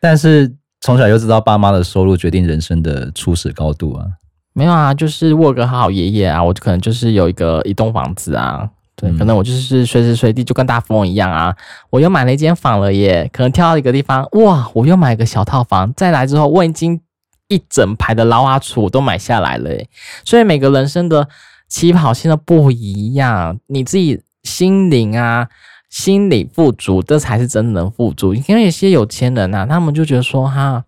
[0.00, 4.04] 但是从小就知道爸妈的收入决定人生的初始高度啊。
[4.52, 8.68] 没有啊，就是我有个好好爷爷啊，我就可能就是有一个一栋房子啊。
[9.00, 11.56] 对，可能我就是随时随地就跟大富翁一样啊！
[11.88, 14.68] 我又买了一间房了耶，可能跳到一个地方，哇！
[14.74, 17.00] 我又买一个小套房，再来之后，我已经
[17.46, 19.88] 一整排的劳阿楚都买下来了耶。
[20.24, 21.28] 所以每个人生的
[21.68, 25.48] 起跑线都不一样，你自己心灵啊，
[25.88, 28.34] 心理富足，这才是真的富足。
[28.34, 30.82] 因为有些有钱人啊，他们就觉得说，哈，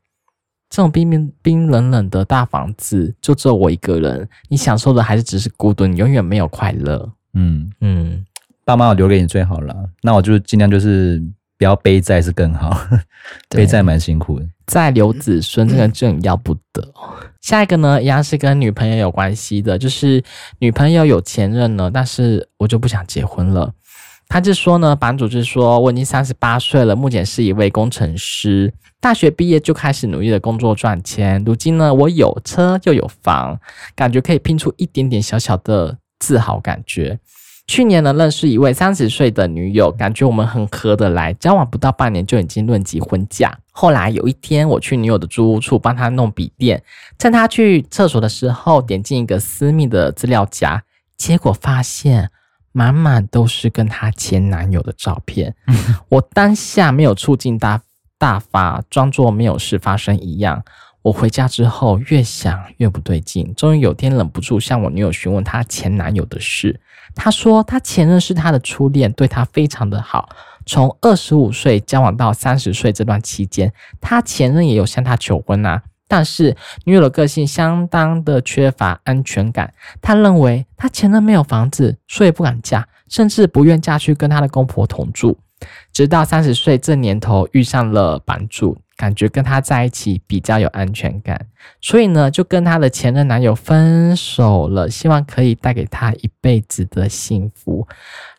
[0.69, 7.13] 这种冰冰冰冷冷的大房子，就只有我一个人，你享受的还是只是孤独，你永远没有快乐。
[7.35, 8.25] 嗯嗯，
[8.65, 11.23] 爸妈我留给你最好了，那我就尽量就是
[11.59, 12.77] 不要背债是更好，
[13.49, 14.47] 背债蛮辛苦的。
[14.67, 16.87] 再留子孙这个证要不得。
[17.41, 20.23] 下一个呢，一样是跟女朋友有关系的，就是
[20.59, 23.73] 女朋友有前任了，但是我就不想结婚了。
[24.29, 33.59] 他就说呢，版主就说我已经三十八岁了，目前是一位工程师，大学毕业就开始努力的工作赚钱，如今呢，我有车又有房，
[33.97, 35.99] 感觉可以拼出一点点小小的。
[36.21, 37.19] 自豪感觉，
[37.67, 43.59] 去年呢认识一位三十岁的女友，感觉我们很合得来，交往不到半年就已经论及婚嫁。
[43.73, 46.81] 后来有一天，我去女友的租屋处帮她弄笔电，
[47.19, 50.83] 趁她去厕所的时候，点进一个私密的资料夹，
[51.17, 52.31] 结果发现
[52.73, 55.55] 满满都是跟她前男友的照片。
[56.11, 57.81] 我当下没有促进大
[58.19, 60.63] 大发，装作没有事发生一样。
[61.03, 66.79] 我回家之后越想越不对劲，终于有天忍不住向我女友询问她前男友的事。
[67.15, 70.29] 她说她前任是她的初恋，对她非常的好。
[70.67, 79.73] 从二十五岁交往到三十岁这段期间，她前任也有向她求婚啊，但是女友的个性相当的缺乏安全感。
[80.03, 85.39] 她认为她前任没有房子，所以不敢嫁，甚至不愿嫁去跟她的公婆同住。
[85.93, 91.47] 直到三十岁这年头遇上了版主，感觉跟他在一起比较有安全感，
[91.81, 97.89] 所以呢，就跟他的前任男友分手了，希望可以带给他一辈子的幸福。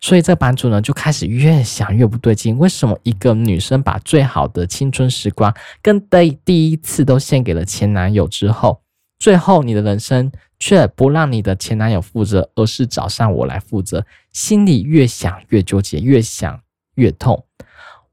[0.02, 8.84] 所以这版主呢，就开始越想越不对劲，为什么一个女生把最好的青春时光跟第第一次都献给了前男友之后，
[9.18, 16.62] 最后你的人生却不让你的前男友负责，而是找上我来负责，心里越想越纠结，越想
[16.94, 17.44] 越痛。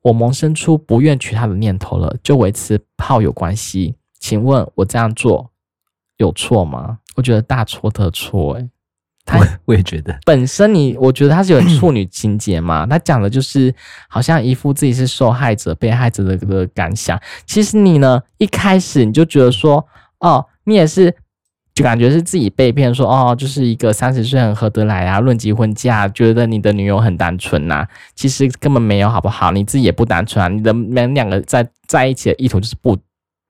[0.03, 3.95] 我萌生出不愿娶她的念头了，就维持炮友关系。
[4.21, 5.51] 请问我这样做
[6.17, 6.99] 有错吗？
[7.17, 8.69] 我觉得大错特错、欸。
[9.27, 12.87] 哎，我我也觉得，本身你我觉得他是有处女情节嘛？
[12.91, 13.75] 他讲的就是
[14.09, 17.21] 好像一副自己是受害者、被害者的个感想。
[17.45, 19.87] 其实你呢，一开始你就觉得说，
[20.21, 21.15] 哦，你也是。
[21.79, 29.53] 就感觉是自己被骗，说哦，就是一个三十岁很合得来啊，论及婚嫁，觉得你的女友很单纯呐、啊，其实根本没有，好不好？
[29.53, 32.99] 你自己也不单纯啊，你的你们两个在在一起的意图就是不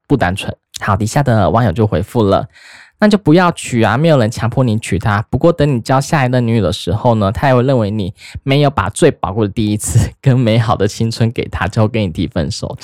[0.06, 0.54] 不单纯。
[0.82, 2.46] 好，底下的网友就回复了，
[3.00, 5.22] 那就不要娶啊，没有人强迫你娶她。
[5.30, 8.12] 不过等你交下一任女友的时候呢，她也会认为你
[8.42, 12.76] 没有把最宝贵的第一次 跟美好的青春给她，就会跟你提分手。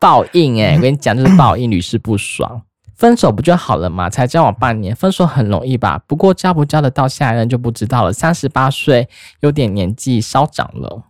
[0.00, 2.62] 报应诶、欸、我跟你讲，就是报应，屡试不爽。
[3.02, 4.08] 分手不就好了吗？
[4.08, 5.98] 才交往半年，分手很容易吧？
[6.06, 8.12] 不过交不交得到下一任就不知道了。
[8.12, 9.08] 三十八岁，
[9.40, 11.06] 有点年纪稍长了。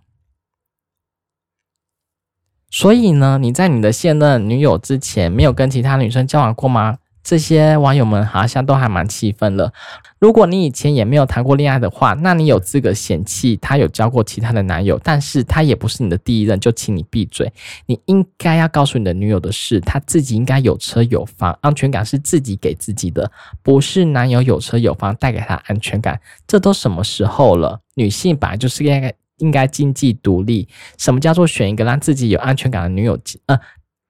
[2.70, 6.96] 所以呢，你在你的现任女友之前没有跟其他女生交往过吗？
[7.22, 9.72] 这些网友们好像都还蛮气愤了。
[10.18, 17.52] 如果你以前也没有谈过恋爱的话，那你有资格嫌弃他有交过其他的男友，但是他也不是你的第一任，就请你闭嘴。
[17.86, 23.30] 你应该要告诉你的女友的是，他自己应该有车有房，安全感是自己给自己的，
[23.62, 26.20] 不是男友有车有房带给他安全感。
[26.46, 27.80] 这都什么时候了？
[27.94, 30.68] 女性本来就是应该应该经济独立。
[30.98, 33.38] 什么叫做选一个让自己有安全感的女友结？
[33.46, 33.58] 呃，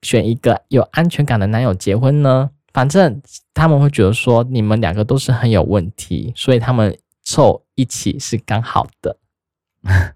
[0.02, 2.50] 选一个有安全感的男友结婚呢？
[2.72, 3.20] 反正
[3.52, 9.16] 他们会觉得说你们两个都是很有问题，所以他们凑一起是刚好的。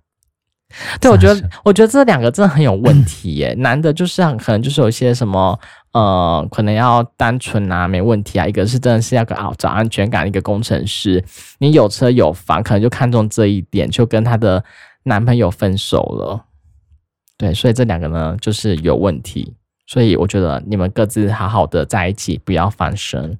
[1.00, 3.54] 对，我觉得，我觉得这两个真的很有问题耶。
[3.60, 5.58] 男的就是很可能就是有些什么，
[5.92, 8.46] 呃，可能要单纯啊，没问题啊。
[8.46, 11.24] 一个是真的是要个找安全感，一个工程师，
[11.60, 14.62] 你有车有房，可能就看中这一点，就跟她的
[15.04, 16.44] 男朋友分手了。
[17.38, 19.54] 对，所以这两个呢，就是有问题。
[19.86, 23.38] 所以我觉得你们各自好好的在一起，不要翻身。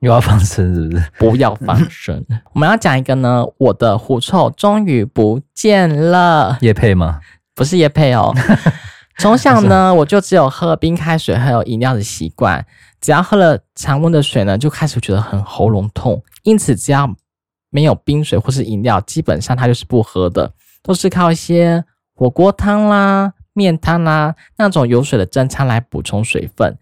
[0.00, 1.10] 又要放生是不是？
[1.18, 2.24] 不要放生。
[2.54, 6.56] 我们要讲一个呢，我的狐臭终于不见了。
[6.62, 7.20] 叶配吗？
[7.54, 8.34] 不是叶配哦。
[9.20, 12.64] 从小呢，我就只有喝冰开水还有饮料的习惯。
[13.02, 16.22] 只要喝了常温的水呢，就开始觉得很喉咙痛。
[16.44, 17.14] 因此，只要
[17.68, 20.50] 没有冰水或是饮料，基本上它就是不喝的，
[20.82, 21.84] 都是靠一些
[22.14, 23.34] 火锅汤啦。
[23.52, 26.76] 面汤啊，那种有水的蒸汤来补充水分。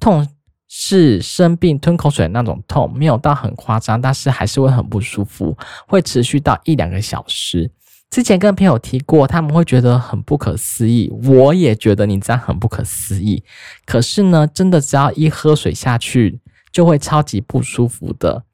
[0.00, 0.26] 痛
[0.68, 5.56] 是生病吞口水那种痛，没有到很夸张，但是还是会很不舒服，
[5.86, 7.70] 会持续到一两个小时。
[8.10, 13.42] 之前跟朋友提过，他们会觉得很不可思议，我也觉得你这样很不可思议。
[13.84, 16.40] 可是呢，真的只要一喝水下去，
[16.72, 18.44] 就会超级不舒服的。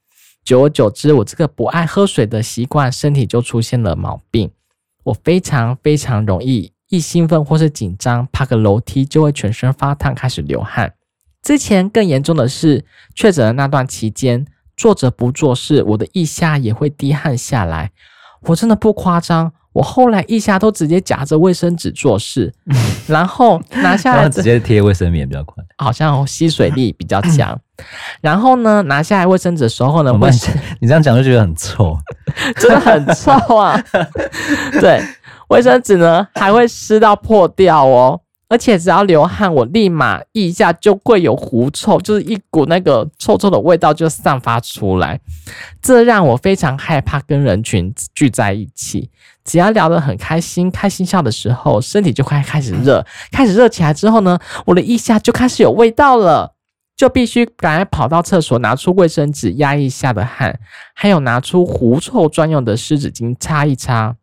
[0.44, 4.50] 久而久之，我这个不爱喝水的习惯，身体就出现了毛病。
[5.04, 6.72] 我非常非常容易。
[6.90, 10.92] 一兴奋或是紧张，爬个楼梯就会全身发烫，开始流汗。
[11.40, 14.44] 之前更严重的是，确诊的那段期间，
[14.76, 17.92] 坐着不做事，我的腋下也会滴汗下来。
[18.42, 22.52] 我真的不夸张，我后来腋下都直接夹着卫生纸做事，
[23.06, 27.58] 然后拿下来直接贴卫生棉比较快，好像吸水力比较强。
[28.20, 30.12] 然后呢，拿下来卫生纸的时候呢，
[30.80, 31.96] 你这样讲就觉得很臭，
[32.60, 33.80] 真的很臭啊！
[34.80, 35.00] 对。
[35.50, 45.20] 卫生纸呢还会湿到破掉哦，而且只要流汗，我立马腋下就会有狐臭，就是一股那个臭臭的味道就散发出来，
[45.82, 49.10] 这让我非常害怕跟人群聚在一起。
[49.44, 56.54] 只要聊得很开心、开心笑的时候，身体就会开始热，开始热起来之后呢，我的腋下就开始有味道了，
[56.96, 60.60] 就必须赶快跑到厕所拿出卫生纸压一下的汗，
[60.94, 64.14] 还有拿出狐臭专用的湿纸巾擦一擦。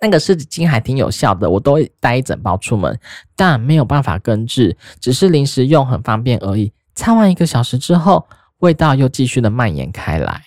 [0.00, 2.98] 那个湿纸巾还挺有效的，我都会带一整包出门，
[3.36, 6.72] 但没有办法根治，只是临时用很方便而已。
[6.94, 8.26] 擦完一个小时之后，
[8.58, 10.42] 味道又继续的蔓延开来。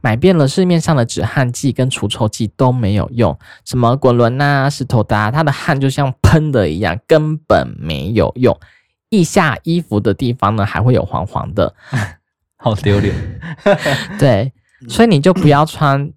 [0.00, 8.56] 买遍了市面上的止汗剂跟除臭剂都没有用，什么滚轮啊、石头的啊，它的汗就像喷的一样，根本没有用。
[9.10, 11.74] 腋下衣服的地方呢，还会有黄黄的，
[12.56, 13.14] 好丢脸。
[14.18, 14.52] 对，
[14.88, 16.12] 所以你就不要穿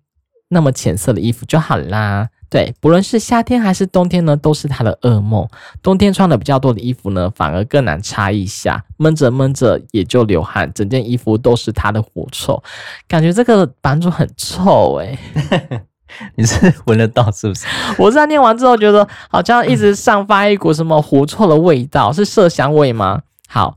[0.50, 2.30] 那么浅色的衣服就好啦。
[2.56, 5.46] 对，不论是夏天还是冬天呢，都是他的噩梦。
[5.84, 12.64] 冬天穿的比较多的衣服呢，反而更难擦一下，闷着闷着也就流汗，整件衣服都是他的狐臭，
[13.10, 15.82] 感觉这个版主很臭哎、欸。
[16.38, 17.66] 你是 闻得到是不是？
[18.00, 23.24] 我在念完之后觉得好像一直散发一股什么狐臭的味道，是麝香味吗？
[23.50, 23.76] 好，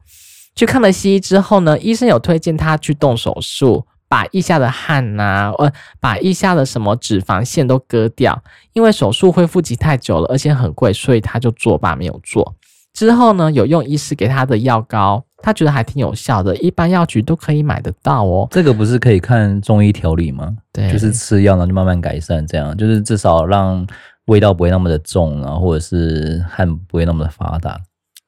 [0.54, 3.84] 去看了西医之后呢，医生有推荐他去动手术。
[4.08, 8.42] 把腋下的汗呐、啊，呃，把腋下的什么脂肪腺都割掉，
[8.72, 12.54] 因为手术恢复期太久了，而且很贵，所以他就作罢没有做。
[12.94, 18.48] 之后呢，有用医师给他的药膏，他觉得还挺有效的，一般药局都可以买得到哦。
[18.50, 20.56] 这个不是可以看中医调理吗？
[20.72, 23.86] 对，就是吃药呢，就慢慢改善，这样就是至少让
[24.24, 27.78] 味道不会那么的重啊，或者是汗不会那么的发达。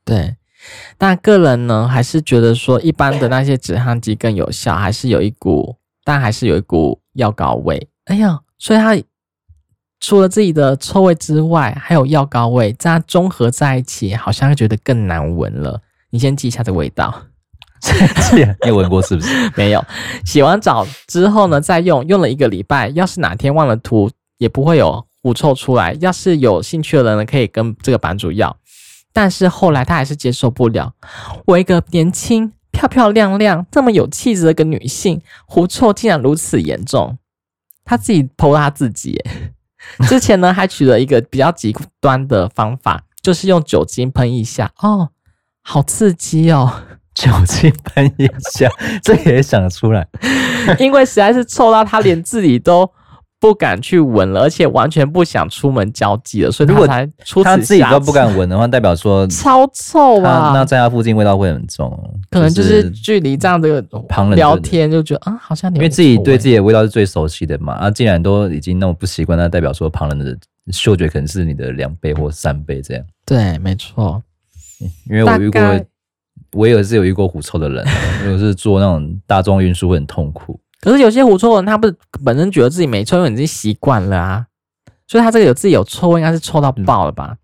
[0.05, 0.37] 对。
[0.99, 7.89] 但个人呢，还是觉得说一般的那些止汗剂更有效，还是有一股，但还是有一股药膏味。
[8.05, 8.97] 哎呀，所以它
[10.01, 15.81] 除了自己的臭味之外，还有药膏味，这样综合在一起，好像会觉得更难闻了。
[16.11, 17.23] 你先记一下这味道，
[18.63, 19.29] 你有闻过是不是？
[19.57, 19.85] 没有。
[20.25, 25.93] 洗完澡之后呢，再用，用了一个礼拜，要是哪天忘了涂，也不会有狐臭出来。
[26.01, 28.57] 要是有兴趣的人呢，可以跟这个版主要。
[29.13, 30.93] 但是后来他还是接受不了，
[31.47, 37.19] 我一个年轻、漂漂亮亮、这么有气质的一个女性，狐臭竟然如此严重。
[37.85, 39.21] 他自己 po 他自己，
[40.09, 44.71] 之前呢还取了一个比较极端的方法，就是用酒精喷一下。
[44.79, 45.11] 哦，
[45.63, 46.83] 好刺激哦！
[47.13, 48.71] 酒精喷一下，
[49.03, 50.07] 这也想出来，
[50.79, 52.91] 因为实在是臭到他连自己都。
[53.41, 56.53] 不敢去闻了，而且完全不想出门交际了。
[56.53, 57.09] 所以如果他
[57.43, 60.53] 他自己都不敢闻的话，代表说超臭啊！
[60.55, 61.91] 那在他附近味道会很重，
[62.31, 67.73] 可能就是距离这样的旁人聊天就觉得啊，好像你因为自己对自己的味道是最熟悉的嘛。
[67.73, 70.39] 啊，既然都已经那么不习惯，那代表说旁人的
[70.71, 73.03] 嗅觉可能是你的两倍或三倍这样。
[73.25, 74.23] 对，没错。
[75.09, 75.61] 因为我遇过，
[76.53, 77.87] 我也是有遇过狐臭的人，
[78.23, 80.61] 如果是坐那种大众运输会很痛苦。
[80.81, 84.47] 可是有些狐臭人，他不是本身觉得自己没臭，因为已经习惯了啊，
[85.07, 87.37] 所以他这个有自己有臭味，应该是臭到爆了吧？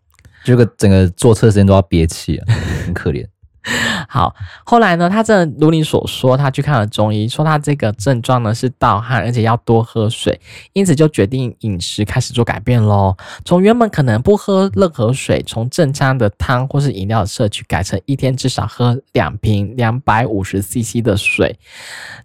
[0.45, 2.47] 这个整个坐车时间都要憋气啊，
[2.85, 3.27] 很可怜。
[4.09, 4.33] 好，
[4.65, 10.41] 后来呢，他真的如你所说，他去看了中医，说他这个症状呢是盗汗，而且要多喝水，
[10.73, 13.17] 因此就决定饮食开始做改变喽。
[13.45, 21.59] 从原本可能不喝任何水，从正常的汤或是饮料的摄取，改成一天至少喝两瓶两百五十 CC 的水，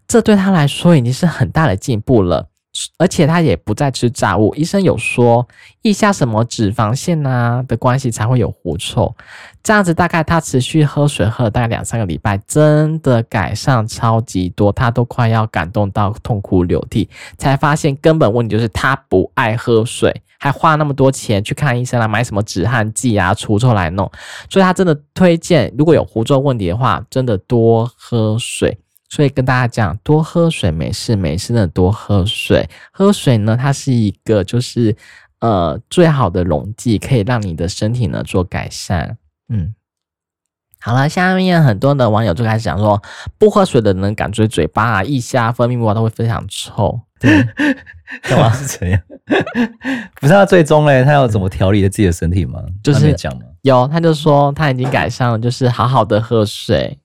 [0.07, 2.50] 这对他来说已经是很大的进步了。
[2.97, 5.45] 而且他也不再吃炸物，医生有说
[5.81, 9.13] 腋下什么脂肪腺啊的关系才会有狐臭，
[9.61, 24.09] 这样子大概他持续喝水喝了大概两三个礼拜，真的改善超级多，他都快要感动到痛哭流涕，才发现根本问题就是他不爱喝水，还花那么多钱去看医生来买什么止汗剂啊除臭来弄，
[24.49, 28.77] 所以他真的推荐如果有狐臭问题的话，真的多喝水。
[29.11, 32.69] 所以跟大家讲，多喝水没事没事的，多喝水。
[32.93, 34.95] 喝水呢，它是一个就是
[35.41, 39.17] 呃最好的溶剂，可以让你的身体呢做改善。
[39.49, 39.75] 嗯，
[40.79, 43.01] 好了，下面很多的网友就开始讲说，
[43.37, 47.01] 不喝水的人感觉嘴巴啊、腋下分泌物都会非常臭。
[47.19, 47.43] 对，
[48.23, 49.01] 干嘛是这样？
[50.21, 52.61] 不是他最终嘞，他要怎么调理自己的身体吗？
[52.81, 53.41] 就是讲吗？
[53.63, 56.97] 有，他就说他已经改善了，就是好好的喝水。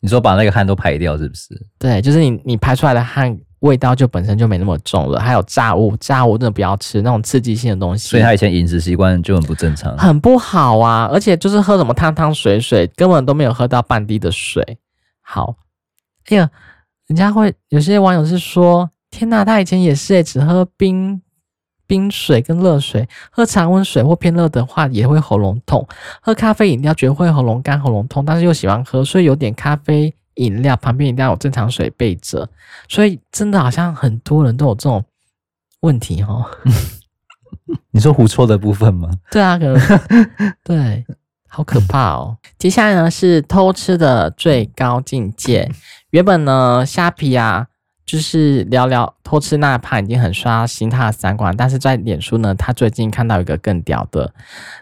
[0.00, 1.48] 你说把那个汗都排掉是不是？
[1.78, 5.18] 对，就是你你排出来的汗味道就本身就没那么重了。
[5.18, 8.08] 还有炸物，炸物真的不要吃那种刺激性的东西。
[8.08, 11.08] 所以他以前饮食习惯就很不正常，很不好啊！
[11.12, 14.78] 而且就是喝什么汤汤水水，根本都没有喝到半滴的水。
[15.20, 15.56] 好，
[16.28, 16.48] 哎呀，
[17.08, 21.20] 人家会有些网友是说：天哪，他以前也是诶，只喝冰。
[21.88, 25.84] 冰水跟热水，喝常温水或偏热的话也会喉咙痛。
[26.20, 32.48] 喝咖啡饮料觉得会喉咙干、喉咙痛，但是又喜欢喝，所以有点咖啡饮料旁边一定要有正常水备着。
[32.88, 35.02] 所以真的好像很多人都有这种
[35.80, 36.44] 问题哦。
[37.90, 39.08] 你说狐臭的部分吗？
[39.32, 39.80] 对啊，可能
[40.62, 41.06] 对，
[41.48, 42.36] 好可怕哦。
[42.58, 45.70] 接下来呢是偷吃的最高境界。
[46.10, 47.68] 原本呢虾皮啊。
[48.08, 54.32] 就是聊聊偷吃那一趴已经很刷新他的三观，但是在脸书呢，他最近看到一个更屌的。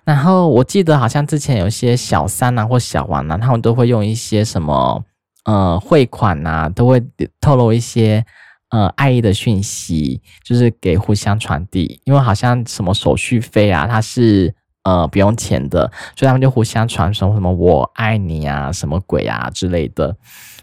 [0.05, 5.05] 然后我记得好像之前有一些小三啊或小王啊，他们都会用一些什么
[5.45, 7.03] 呃汇款啊，都会
[7.41, 8.25] 透露一些
[8.71, 12.01] 呃爱意的讯息，就是给互相传递。
[12.05, 14.55] 因为好像什么手续费啊，它是
[14.85, 20.17] 呃不用钱的，所以他们就互相传什么什么我爱你啊，什么鬼啊之类的。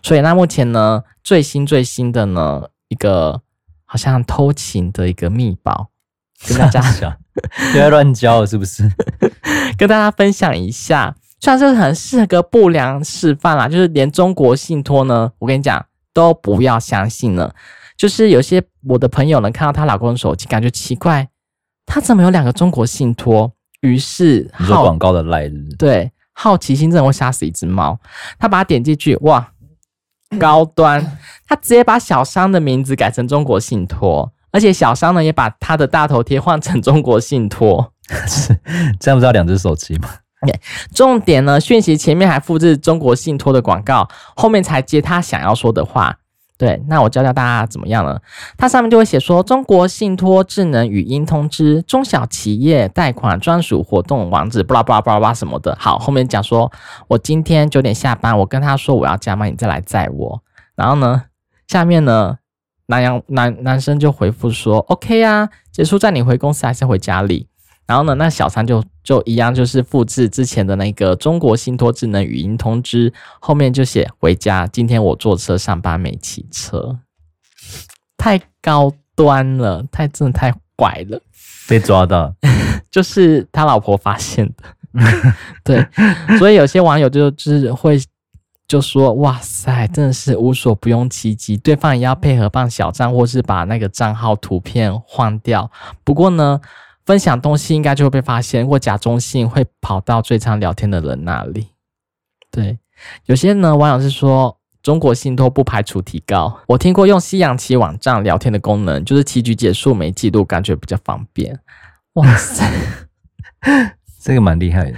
[0.04, 3.42] 所以那目前呢，最新最新的呢，一个
[3.86, 5.90] 好像偷情的一个密宝，
[6.48, 7.18] 跟大家讲，
[7.72, 8.92] 不要乱教是不是？
[9.78, 15.84] 跟大家分享一下，虽然这很是个不良示范啦，就是连中国信托呢，我跟你讲
[16.14, 17.56] 都不要相信了。
[17.96, 21.30] 就是有些我的朋友呢，看到她老公的手机，感觉奇怪，
[21.86, 23.52] 他怎么有两个中国信托？
[23.82, 28.00] 于是你说广告的赖日，对，好奇心真的会杀死一只猫。
[28.40, 29.53] 他把它点进去，哇，
[30.40, 31.18] 高端！
[31.48, 37.92] 他直接把小商的名字改成中国信托，而且小商呢也把他的大头贴换成中国信托。
[38.28, 38.58] 是
[39.00, 40.10] 这样不知道两只手机吗？
[40.46, 40.60] 对，
[40.94, 46.18] 重点呢，讯息前面还复制中国信托的广告，后面才接他想要说的话。
[46.64, 48.18] 对，那我教教大家怎么样呢？
[48.58, 55.76] 它上面就会写说，中国信托智能语音通知，中小企业贷款专属活动网址，巴拉巴拉巴拉巴拉什么的。
[55.78, 56.72] 好，后面讲说，
[57.10, 60.42] 我今天九点下班，我跟他说我要加班，你再来载我。
[60.76, 61.24] 然后呢，
[61.68, 62.38] 下面呢，
[62.86, 67.50] 男阳男男生就回复说，OK 啊，结束载你回公司还是回家里？
[67.86, 73.12] 然后呢，那小三就就一样，就是复制之前的那个中国信托智能语音通知，
[73.42, 74.66] 后面就写回家。
[74.68, 76.98] 今天我坐车上班没骑车，
[78.16, 81.22] 太高端了，太真的太怪了，
[81.68, 82.34] 被抓到，
[82.90, 84.64] 就是他老婆发现的。
[85.66, 85.86] 对，
[86.40, 88.02] 所以有些网友就就是会
[88.66, 95.70] 就说：“哇塞，真的是无所不用其极，对方也要配合办小账，或是把那个账号图片换掉。”
[96.06, 96.62] 不过呢。
[97.06, 101.68] 分享东西应该就会被发现，或假中性会跑到最常聊天的人那里。
[102.50, 102.80] 对，
[103.26, 106.62] 有些呢网友是说中国信托不排除提高。
[106.68, 111.60] 我听过用西洋棋网站聊天的功能，就是棋局结束没记录，感觉比较方便。
[112.14, 112.64] 哇塞，
[114.22, 114.98] 这个蛮厉害的。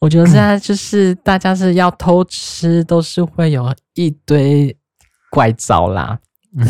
[0.00, 4.76] 我觉得现在就是大家是要偷吃，都是会有一堆
[5.30, 6.18] 怪招啦。
[6.56, 6.66] 嗯，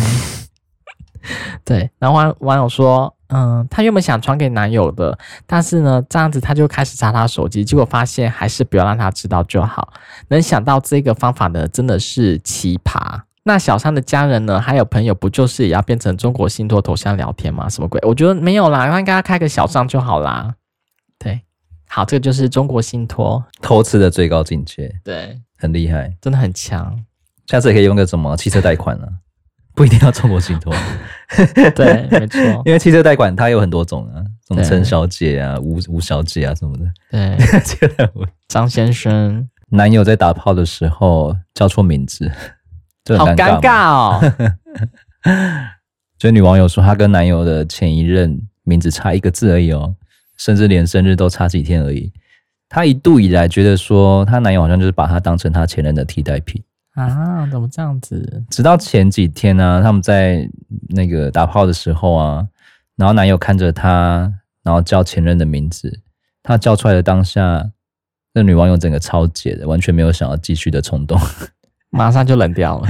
[1.65, 1.91] 对。
[1.99, 3.17] 然后网网友说。
[3.33, 9.93] 嗯，她原本想传给男友的，但是呢，这样子她就开始查他手机，结果发现还是不要让他知道就好。
[10.29, 13.21] 能想到这个方法的，真的是奇葩。
[13.45, 17.69] 那小三的家人呢，还有朋友，不就是也要变成中国信托头像聊天吗？
[17.69, 18.01] 什么鬼？
[18.05, 20.55] 我觉得没有啦，应该开个小账就好啦。
[21.19, 21.41] 对，
[21.89, 27.03] 好，这个就是中国信托偷吃的最高境界，对，很厉害，真的很强。
[27.47, 29.07] 下次也可以用个什么汽车贷款呢？
[29.81, 30.71] 不一定要中国信托，
[31.75, 36.85] 对， 没错，因为汽车贷款它有很多种啊，什么陈小姐啊、吴吴小姐啊什么的。
[37.11, 37.35] 对，
[38.47, 42.31] 张先生，男友在打炮的时候叫错名字，
[43.07, 45.69] 就很尴尬，好尴尬哦。
[46.19, 49.95] 所以女网友说，她跟男友的前一任名字差一个字而已哦，
[50.37, 52.13] 甚至连生日都差几天而已。
[52.69, 56.63] 她一度以来觉得说，她男友好像就是把她当成她前任的替代品。
[57.07, 58.45] 啊，怎么这样子？
[58.51, 60.49] 直到前几天呢、啊，他们在
[60.89, 62.47] 那个打炮的时候啊，
[62.97, 64.33] 然后男友看着她，
[64.63, 66.01] 然后叫前任的名字，
[66.43, 67.71] 她叫出来的当下，
[68.35, 71.19] 那女网友整个超解的，完全没有想要继续的冲动，
[71.91, 72.89] 马上就冷掉了，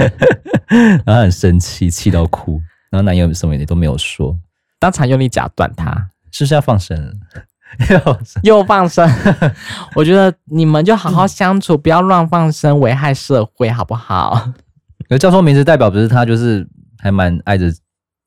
[1.05, 4.37] 然后很生气，气到哭，然后男友什么也都没有说，
[4.79, 7.19] 当场用力夹断她，是不是要放生？
[8.43, 9.09] 又放生，
[9.95, 14.49] 我觉得你们就好好相处，不要乱放生，危害社会，好不好？
[15.09, 16.67] 有叫错名字代表不是他，就是
[16.99, 17.71] 还蛮爱着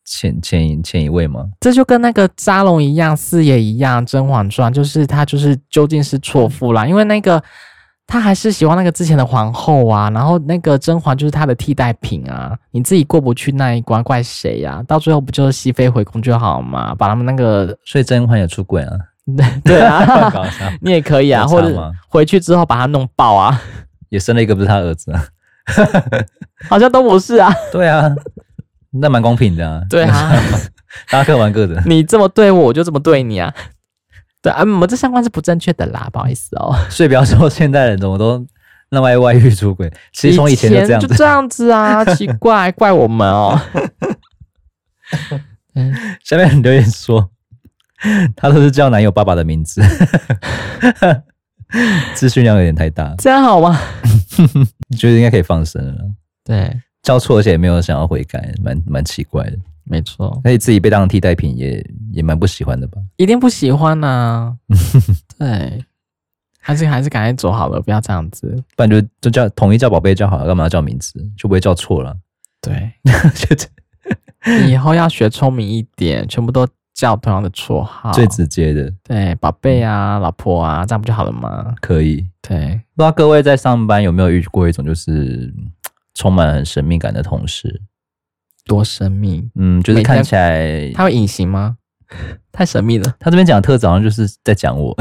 [0.05, 1.47] 前前前一位吗？
[1.61, 7.43] 这就跟那个扎龙一样，四爷一样，《甄嬛传》就是他就是究竟是错付啦，因为那个
[8.07, 14.83] 他还是喜欢那个之前的皇后啊，然后那个甄嬛就是他的替代品啊，你自己过不去那一关，怪谁呀？
[14.87, 16.95] 到最后不就是熹妃回宫就好吗？
[16.99, 18.93] 把他们那个，所以甄嬛也出轨啊。
[19.37, 20.31] 对 对啊，
[20.83, 23.61] 你也可以啊，或者回去之后把他弄爆啊，
[24.11, 25.25] 也生了一个不是他儿子啊，
[26.69, 27.51] 好像都不是啊。
[27.73, 28.15] 对啊，
[28.91, 29.81] 那蛮公平的啊。
[29.89, 30.33] 对啊，
[31.11, 31.83] 大家各玩各的。
[31.87, 33.53] 你这么对我，我就这么对你啊。
[34.43, 36.77] 对啊，我们这三观是不正确的啦，不好意思哦。
[36.91, 38.47] 所以不要说现代人怎么都
[38.91, 43.59] 那么爱外遇出轨，其实从以前就这样子，就这样子啊，奇怪，怪我们哦。
[45.75, 47.31] 嗯，下面留言说。
[48.37, 49.83] 他都是叫男友爸爸的名字，
[52.15, 53.79] 资讯量有点太大，这样好吗？
[54.89, 56.05] 你 觉得应该可以放生了？
[56.45, 59.57] 对，叫错而且也没有想要悔改，蛮蛮奇怪的。
[59.87, 62.99] 没错，所以自己被当替代品也也蛮不喜欢的吧？
[63.17, 64.57] 一定不喜欢呐、啊。
[65.39, 65.85] 对，
[66.59, 68.47] 还是还是赶快走好了，不要这样子。
[68.77, 71.19] 不然就就叫统一叫宝贝就好了，干嘛要叫名字？
[71.37, 72.17] 就不会叫错了。
[72.63, 72.93] 对，
[74.67, 76.67] 以后要学聪明一点，全部都。
[76.95, 81.75] 叫同样的绰号，最直接的，对，宝贝啊，老婆啊，这样不就好了吗？
[81.81, 82.81] 可以，对。
[82.95, 85.53] 不知道各位在上班有没有遇过一种就是
[86.15, 87.83] 充满很神秘感的同事？
[88.65, 89.51] 多神秘？
[89.57, 91.77] 嗯，就是看起来他会隐形吗？
[92.53, 93.15] 太神秘了。
[93.19, 94.95] 他这边讲的特质好像就是在讲我，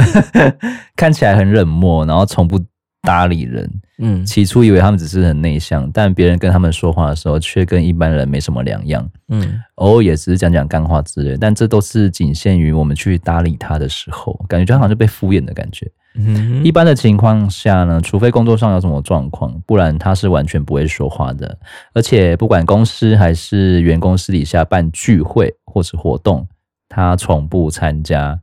[0.97, 2.59] 看起来很冷漠，然后从不
[3.03, 3.69] 搭理人。
[3.99, 9.07] 嗯，起初以为他们只是很内向，但别人跟他们说话的时候，却跟一般人没什么两样。
[9.29, 15.89] 嗯，偶尔也只是讲讲干话之类，但这都是仅限于我们去搭理他的时候，感觉就好像是被敷衍的感觉。
[16.15, 21.57] 嗯，一般的情况下呢，除非工作上有什么状况，不然他是完全不会说话的。
[21.93, 26.47] 而且不管公司还是员工私底下办聚会或是活动，
[26.89, 28.39] 他从不参加。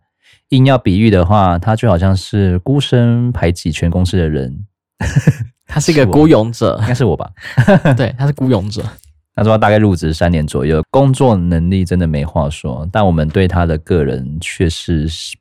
[0.51, 4.67] 硬要比喻的话，他就好像是孤身排挤全公司的人。
[5.67, 7.31] 他是一个孤勇者，应该是我吧？
[7.97, 8.83] 对，他是孤勇者。
[9.35, 15.37] 他说他大概入职三年左右，工作能力真的没话说，但我们对他的个人确实是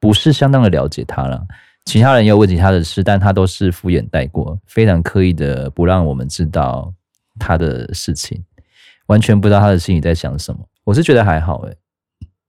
[0.00, 1.46] 不是相当的了解他了。
[1.84, 6.92] 其他人也有问起他的事，但他都是敷衍带过，非常刻意的不让我们知道
[7.38, 8.42] 他的事情，
[9.06, 10.60] 完全不知道他的心里在想什么。
[10.82, 11.76] 我是觉得还好诶，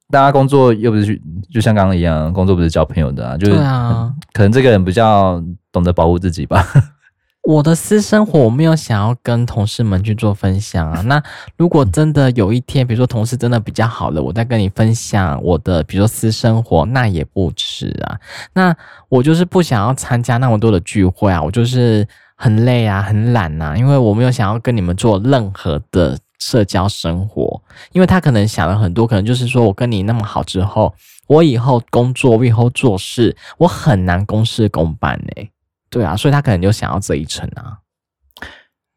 [0.09, 6.65] 大家工作又不是去，就像刚刚一样，工作不是交朋友的啊，就是啊，可能这个人比较懂得保护自己吧。
[7.43, 11.01] 我的私生活我没有想要跟同事们去做分享啊。
[11.07, 11.21] 那
[11.55, 18.19] 如果真的有一天，比如说同事真的比较好了，我再跟你分享我的，比如说私生活，那也不迟啊。
[18.53, 18.75] 那
[19.07, 22.05] 我就是不想要参加那么多的聚会啊，我就是
[22.35, 27.61] 很累啊，很懒啊，因为我没有想要跟你们做任何的社交生活。
[27.91, 30.93] 因为他可能想了很多，可能就是说我跟你那么好之后，
[31.27, 35.51] 我以后工作，我以后做事，我很难公事公办诶、欸。
[35.89, 37.79] 对啊，所以他可能就想要这一层啊。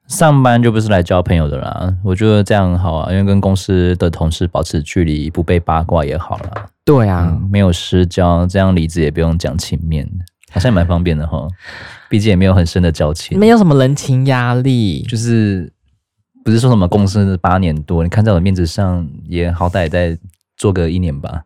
[0.08, 6.66] 上班就不是来交朋友的啦，我觉得这样很好啊，因为跟公司的同事保持距离，不被八卦也好啦。
[6.84, 10.04] 对啊，嗯，没有私交，这样离职也不用讲情面，
[10.50, 11.46] 好像蛮方便的哈。
[12.08, 15.72] 毕竟也没有很深的交情，没有什么人情压力，就是
[16.44, 20.18] 不是说什么公司八年多，你看在我的面子上，也好歹再。
[20.56, 21.42] 做个一年吧，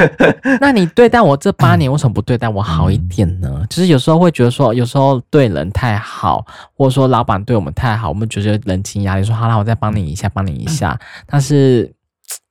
[0.62, 3.50] 那你对待我这八年，为什么不对待我好一点呢？
[3.60, 6.42] 嗯、就是有时候会觉得说，有时候对人太好，
[6.74, 10.98] 或者说老板对我们太好，我们觉得人情压力，说好了，我再帮你一下，帮你一下。
[11.26, 11.84] 但是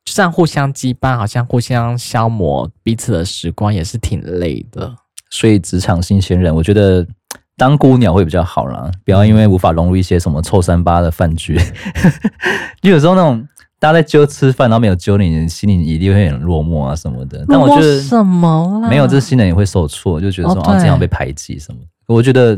[0.06, 4.96] 就这样互相羁绊，好像互相消磨彼此的时光，也是挺累的。
[5.32, 7.04] 所以职场新鲜人，我觉得
[7.58, 11.60] 当孤鸟会比较好啦，不要因为无法融入一些什么臭三八的饭局，
[12.82, 13.48] 就有时候那种。
[13.78, 17.46] 大家在揪吃饭，然后没有揪你，心里一定会很落寞啊什么的。
[17.48, 21.80] 但我觉得什么没有这新人也会受挫，就觉得说啊这样被排挤什么。
[22.08, 22.58] 我觉得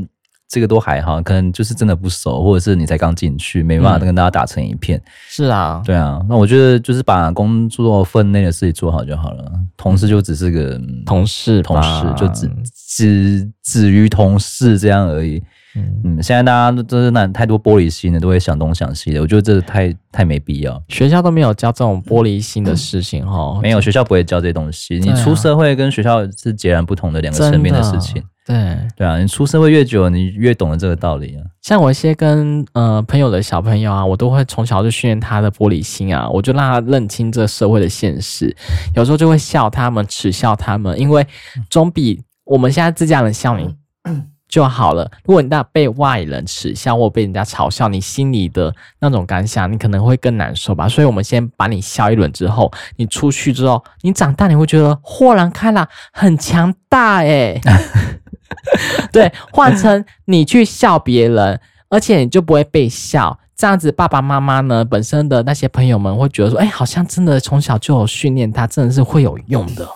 [0.50, 5.02] 这个都还好，可能就是真的不熟，或者是你才刚进去，没办法跟大家打成一片。
[5.28, 6.22] 是啊，对啊。
[6.30, 9.52] 那我觉得就是把工作分内的事情做好就好了。
[9.76, 15.44] 同事就只是个同事，同事就只只止于同事这样而已。
[15.76, 19.22] 嗯，现在大家都都是那太多玻璃心的，都会想东想西的。
[19.22, 20.82] 我觉得这太太没必要。
[20.88, 24.98] 学校都没有教这种玻璃心的事情哈，嗯、没有学校不会教这些东西。
[24.98, 28.24] 你出社会跟学校是截然不同的两个层面的事情。
[28.48, 31.44] 对对啊，你出社会越久，你越懂得这个道理啊。
[31.62, 38.56] 像我一些跟呃朋友的小朋友啊，我都会从小就训练他的玻璃心啊，我就让他认清这社会的现实。
[38.96, 41.28] 有时候就会笑他们，耻笑他们，因为
[41.70, 43.76] 总比我们现在自家人笑你。
[44.48, 45.04] 就好了。
[45.26, 50.88] 如果你那被外人耻笑或被人家嘲笑，你心里的那种感想，你可能会更难受吧。
[50.88, 57.60] 所以，我们先把你笑一轮之后，你出去之后，你长大你会觉得豁然开朗，很强大诶。
[59.12, 63.40] 对，换成你去笑别人，而且你就不会被笑。
[63.56, 69.88] 这样子，爸爸妈妈呢，本身的那些朋友们会觉得说，哎，好像真的从小就有训练他，真的是会有用的。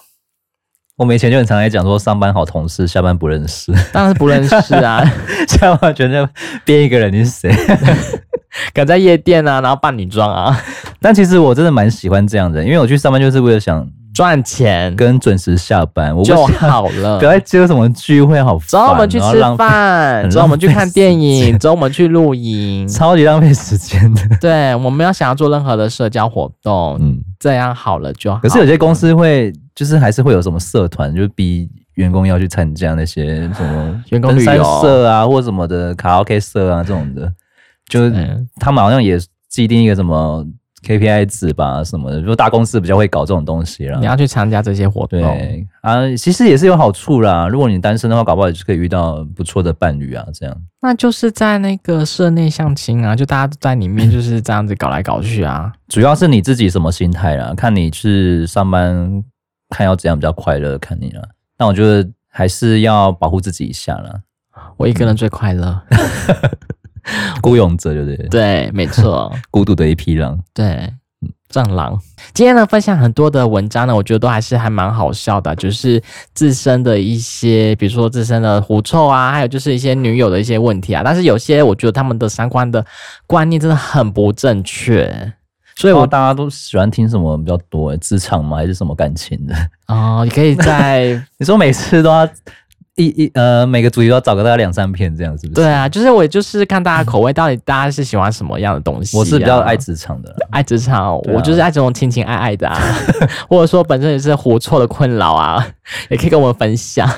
[0.97, 3.71] 我们以前就很常来讲说，上班好同事，下班不认识。
[3.93, 5.03] 当然是不认识啊！
[5.47, 6.27] 下班觉得
[6.65, 7.55] 编一个人，你是谁？
[8.73, 10.59] 敢在夜店啊，然后扮女装啊。
[10.99, 17.17] 但其实我真的蛮喜欢这样的，因为我去上班就是为了想赚钱，跟准时下班我就好了。
[17.19, 18.67] 不要接什么聚会，好烦。
[18.67, 20.29] 走，我们去吃饭。
[20.29, 21.57] 走，我们去看电影。
[21.57, 22.87] 走，我们去露营。
[22.89, 24.21] 超级浪费时间的。
[24.39, 28.39] 对，我们要想要做任何的社交活动，嗯，这样好了就好。
[28.41, 29.53] 可是有些公司会。
[29.73, 37.31] 就是还是会有什么社团，就是逼员工要去参加那些什么 员工旅游社啊，或什么的卡拉 OK 社啊这种的，
[37.87, 39.17] 就是他们好像也
[39.49, 40.45] 制定一个什么
[40.83, 43.99] KPI 值吧什么的，就大公司比较会搞这种东西啦。
[43.99, 47.47] 你要去参加这些活动，对啊，其实也是有好处啦。
[47.47, 50.57] 如果你单身的话，搞不好也是可以遇到不错的伴侣啊，这样。
[50.81, 55.71] 那就是在那个社内相亲啊，就大家都在里面就是这样子搞来搞去啊。
[55.87, 59.23] 主要是你自己什么心态啦，看你是上班。
[59.73, 61.25] 看要怎样比较快乐，看你了。
[61.57, 64.19] 但我觉得还是要保护自己一下啦。
[64.75, 65.81] 我一个人最快乐，
[67.41, 68.27] 孤勇者对不对？
[68.29, 70.39] 对，没错， 孤独的一匹狼。
[70.53, 70.91] 对，
[71.49, 71.99] 战狼。
[72.33, 76.01] 今天呢，分享很多的文章呢，我觉得都还是还蛮好笑的，就是
[76.33, 81.01] 自身的一些，比如说自身的狐臭啊，还有就是一些女友的一些问题啊。
[81.03, 82.85] 但是有些我觉得他们的三观的
[83.27, 85.33] 观念真的很不正确，
[85.75, 87.95] 所以我大家都喜欢听什么比较多？
[87.97, 88.57] 职场吗？
[88.57, 89.53] 还是什么感情的？
[89.87, 92.27] 哦，你可以在 你说每次都要。
[92.95, 95.61] 一一呃，每个主题都要找个大概两三篇这样，是不是？
[95.61, 99.19] 对啊，就是我就是看大家口味，到底大家是喜欢什么样的东西、啊。
[99.19, 102.77] 我是比较爱职场的，爱职场，啊、我就是爱这种情情爱爱的啊，
[103.49, 105.65] 或者说本身也是狐臭的困扰啊，
[106.09, 107.09] 也可以跟我们分享。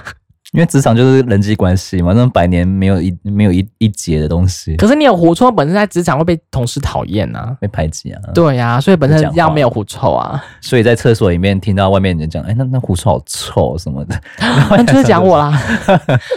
[0.54, 4.76] 因为职场就是人际关系嘛，那种百年没有一没有一一节的东西。
[4.76, 8.22] 可是你有狐臭，本身在职场会被同事讨厌啊，被排挤啊。
[8.36, 10.44] 对呀、啊，所以本身要没有狐臭啊。
[10.62, 15.60] 所以在厕所里面听到外面人讲，哎、欸，那那狐臭好臭什么的， 那就是讲我啦。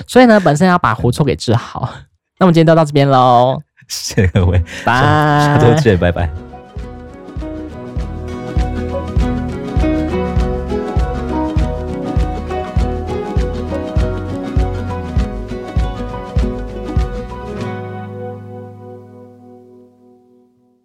[0.06, 1.92] 所以呢，本身要把狐臭给治好。
[2.38, 6.45] 那我们今天就到这边喽，谢谢各位，拜，下周见，拜拜。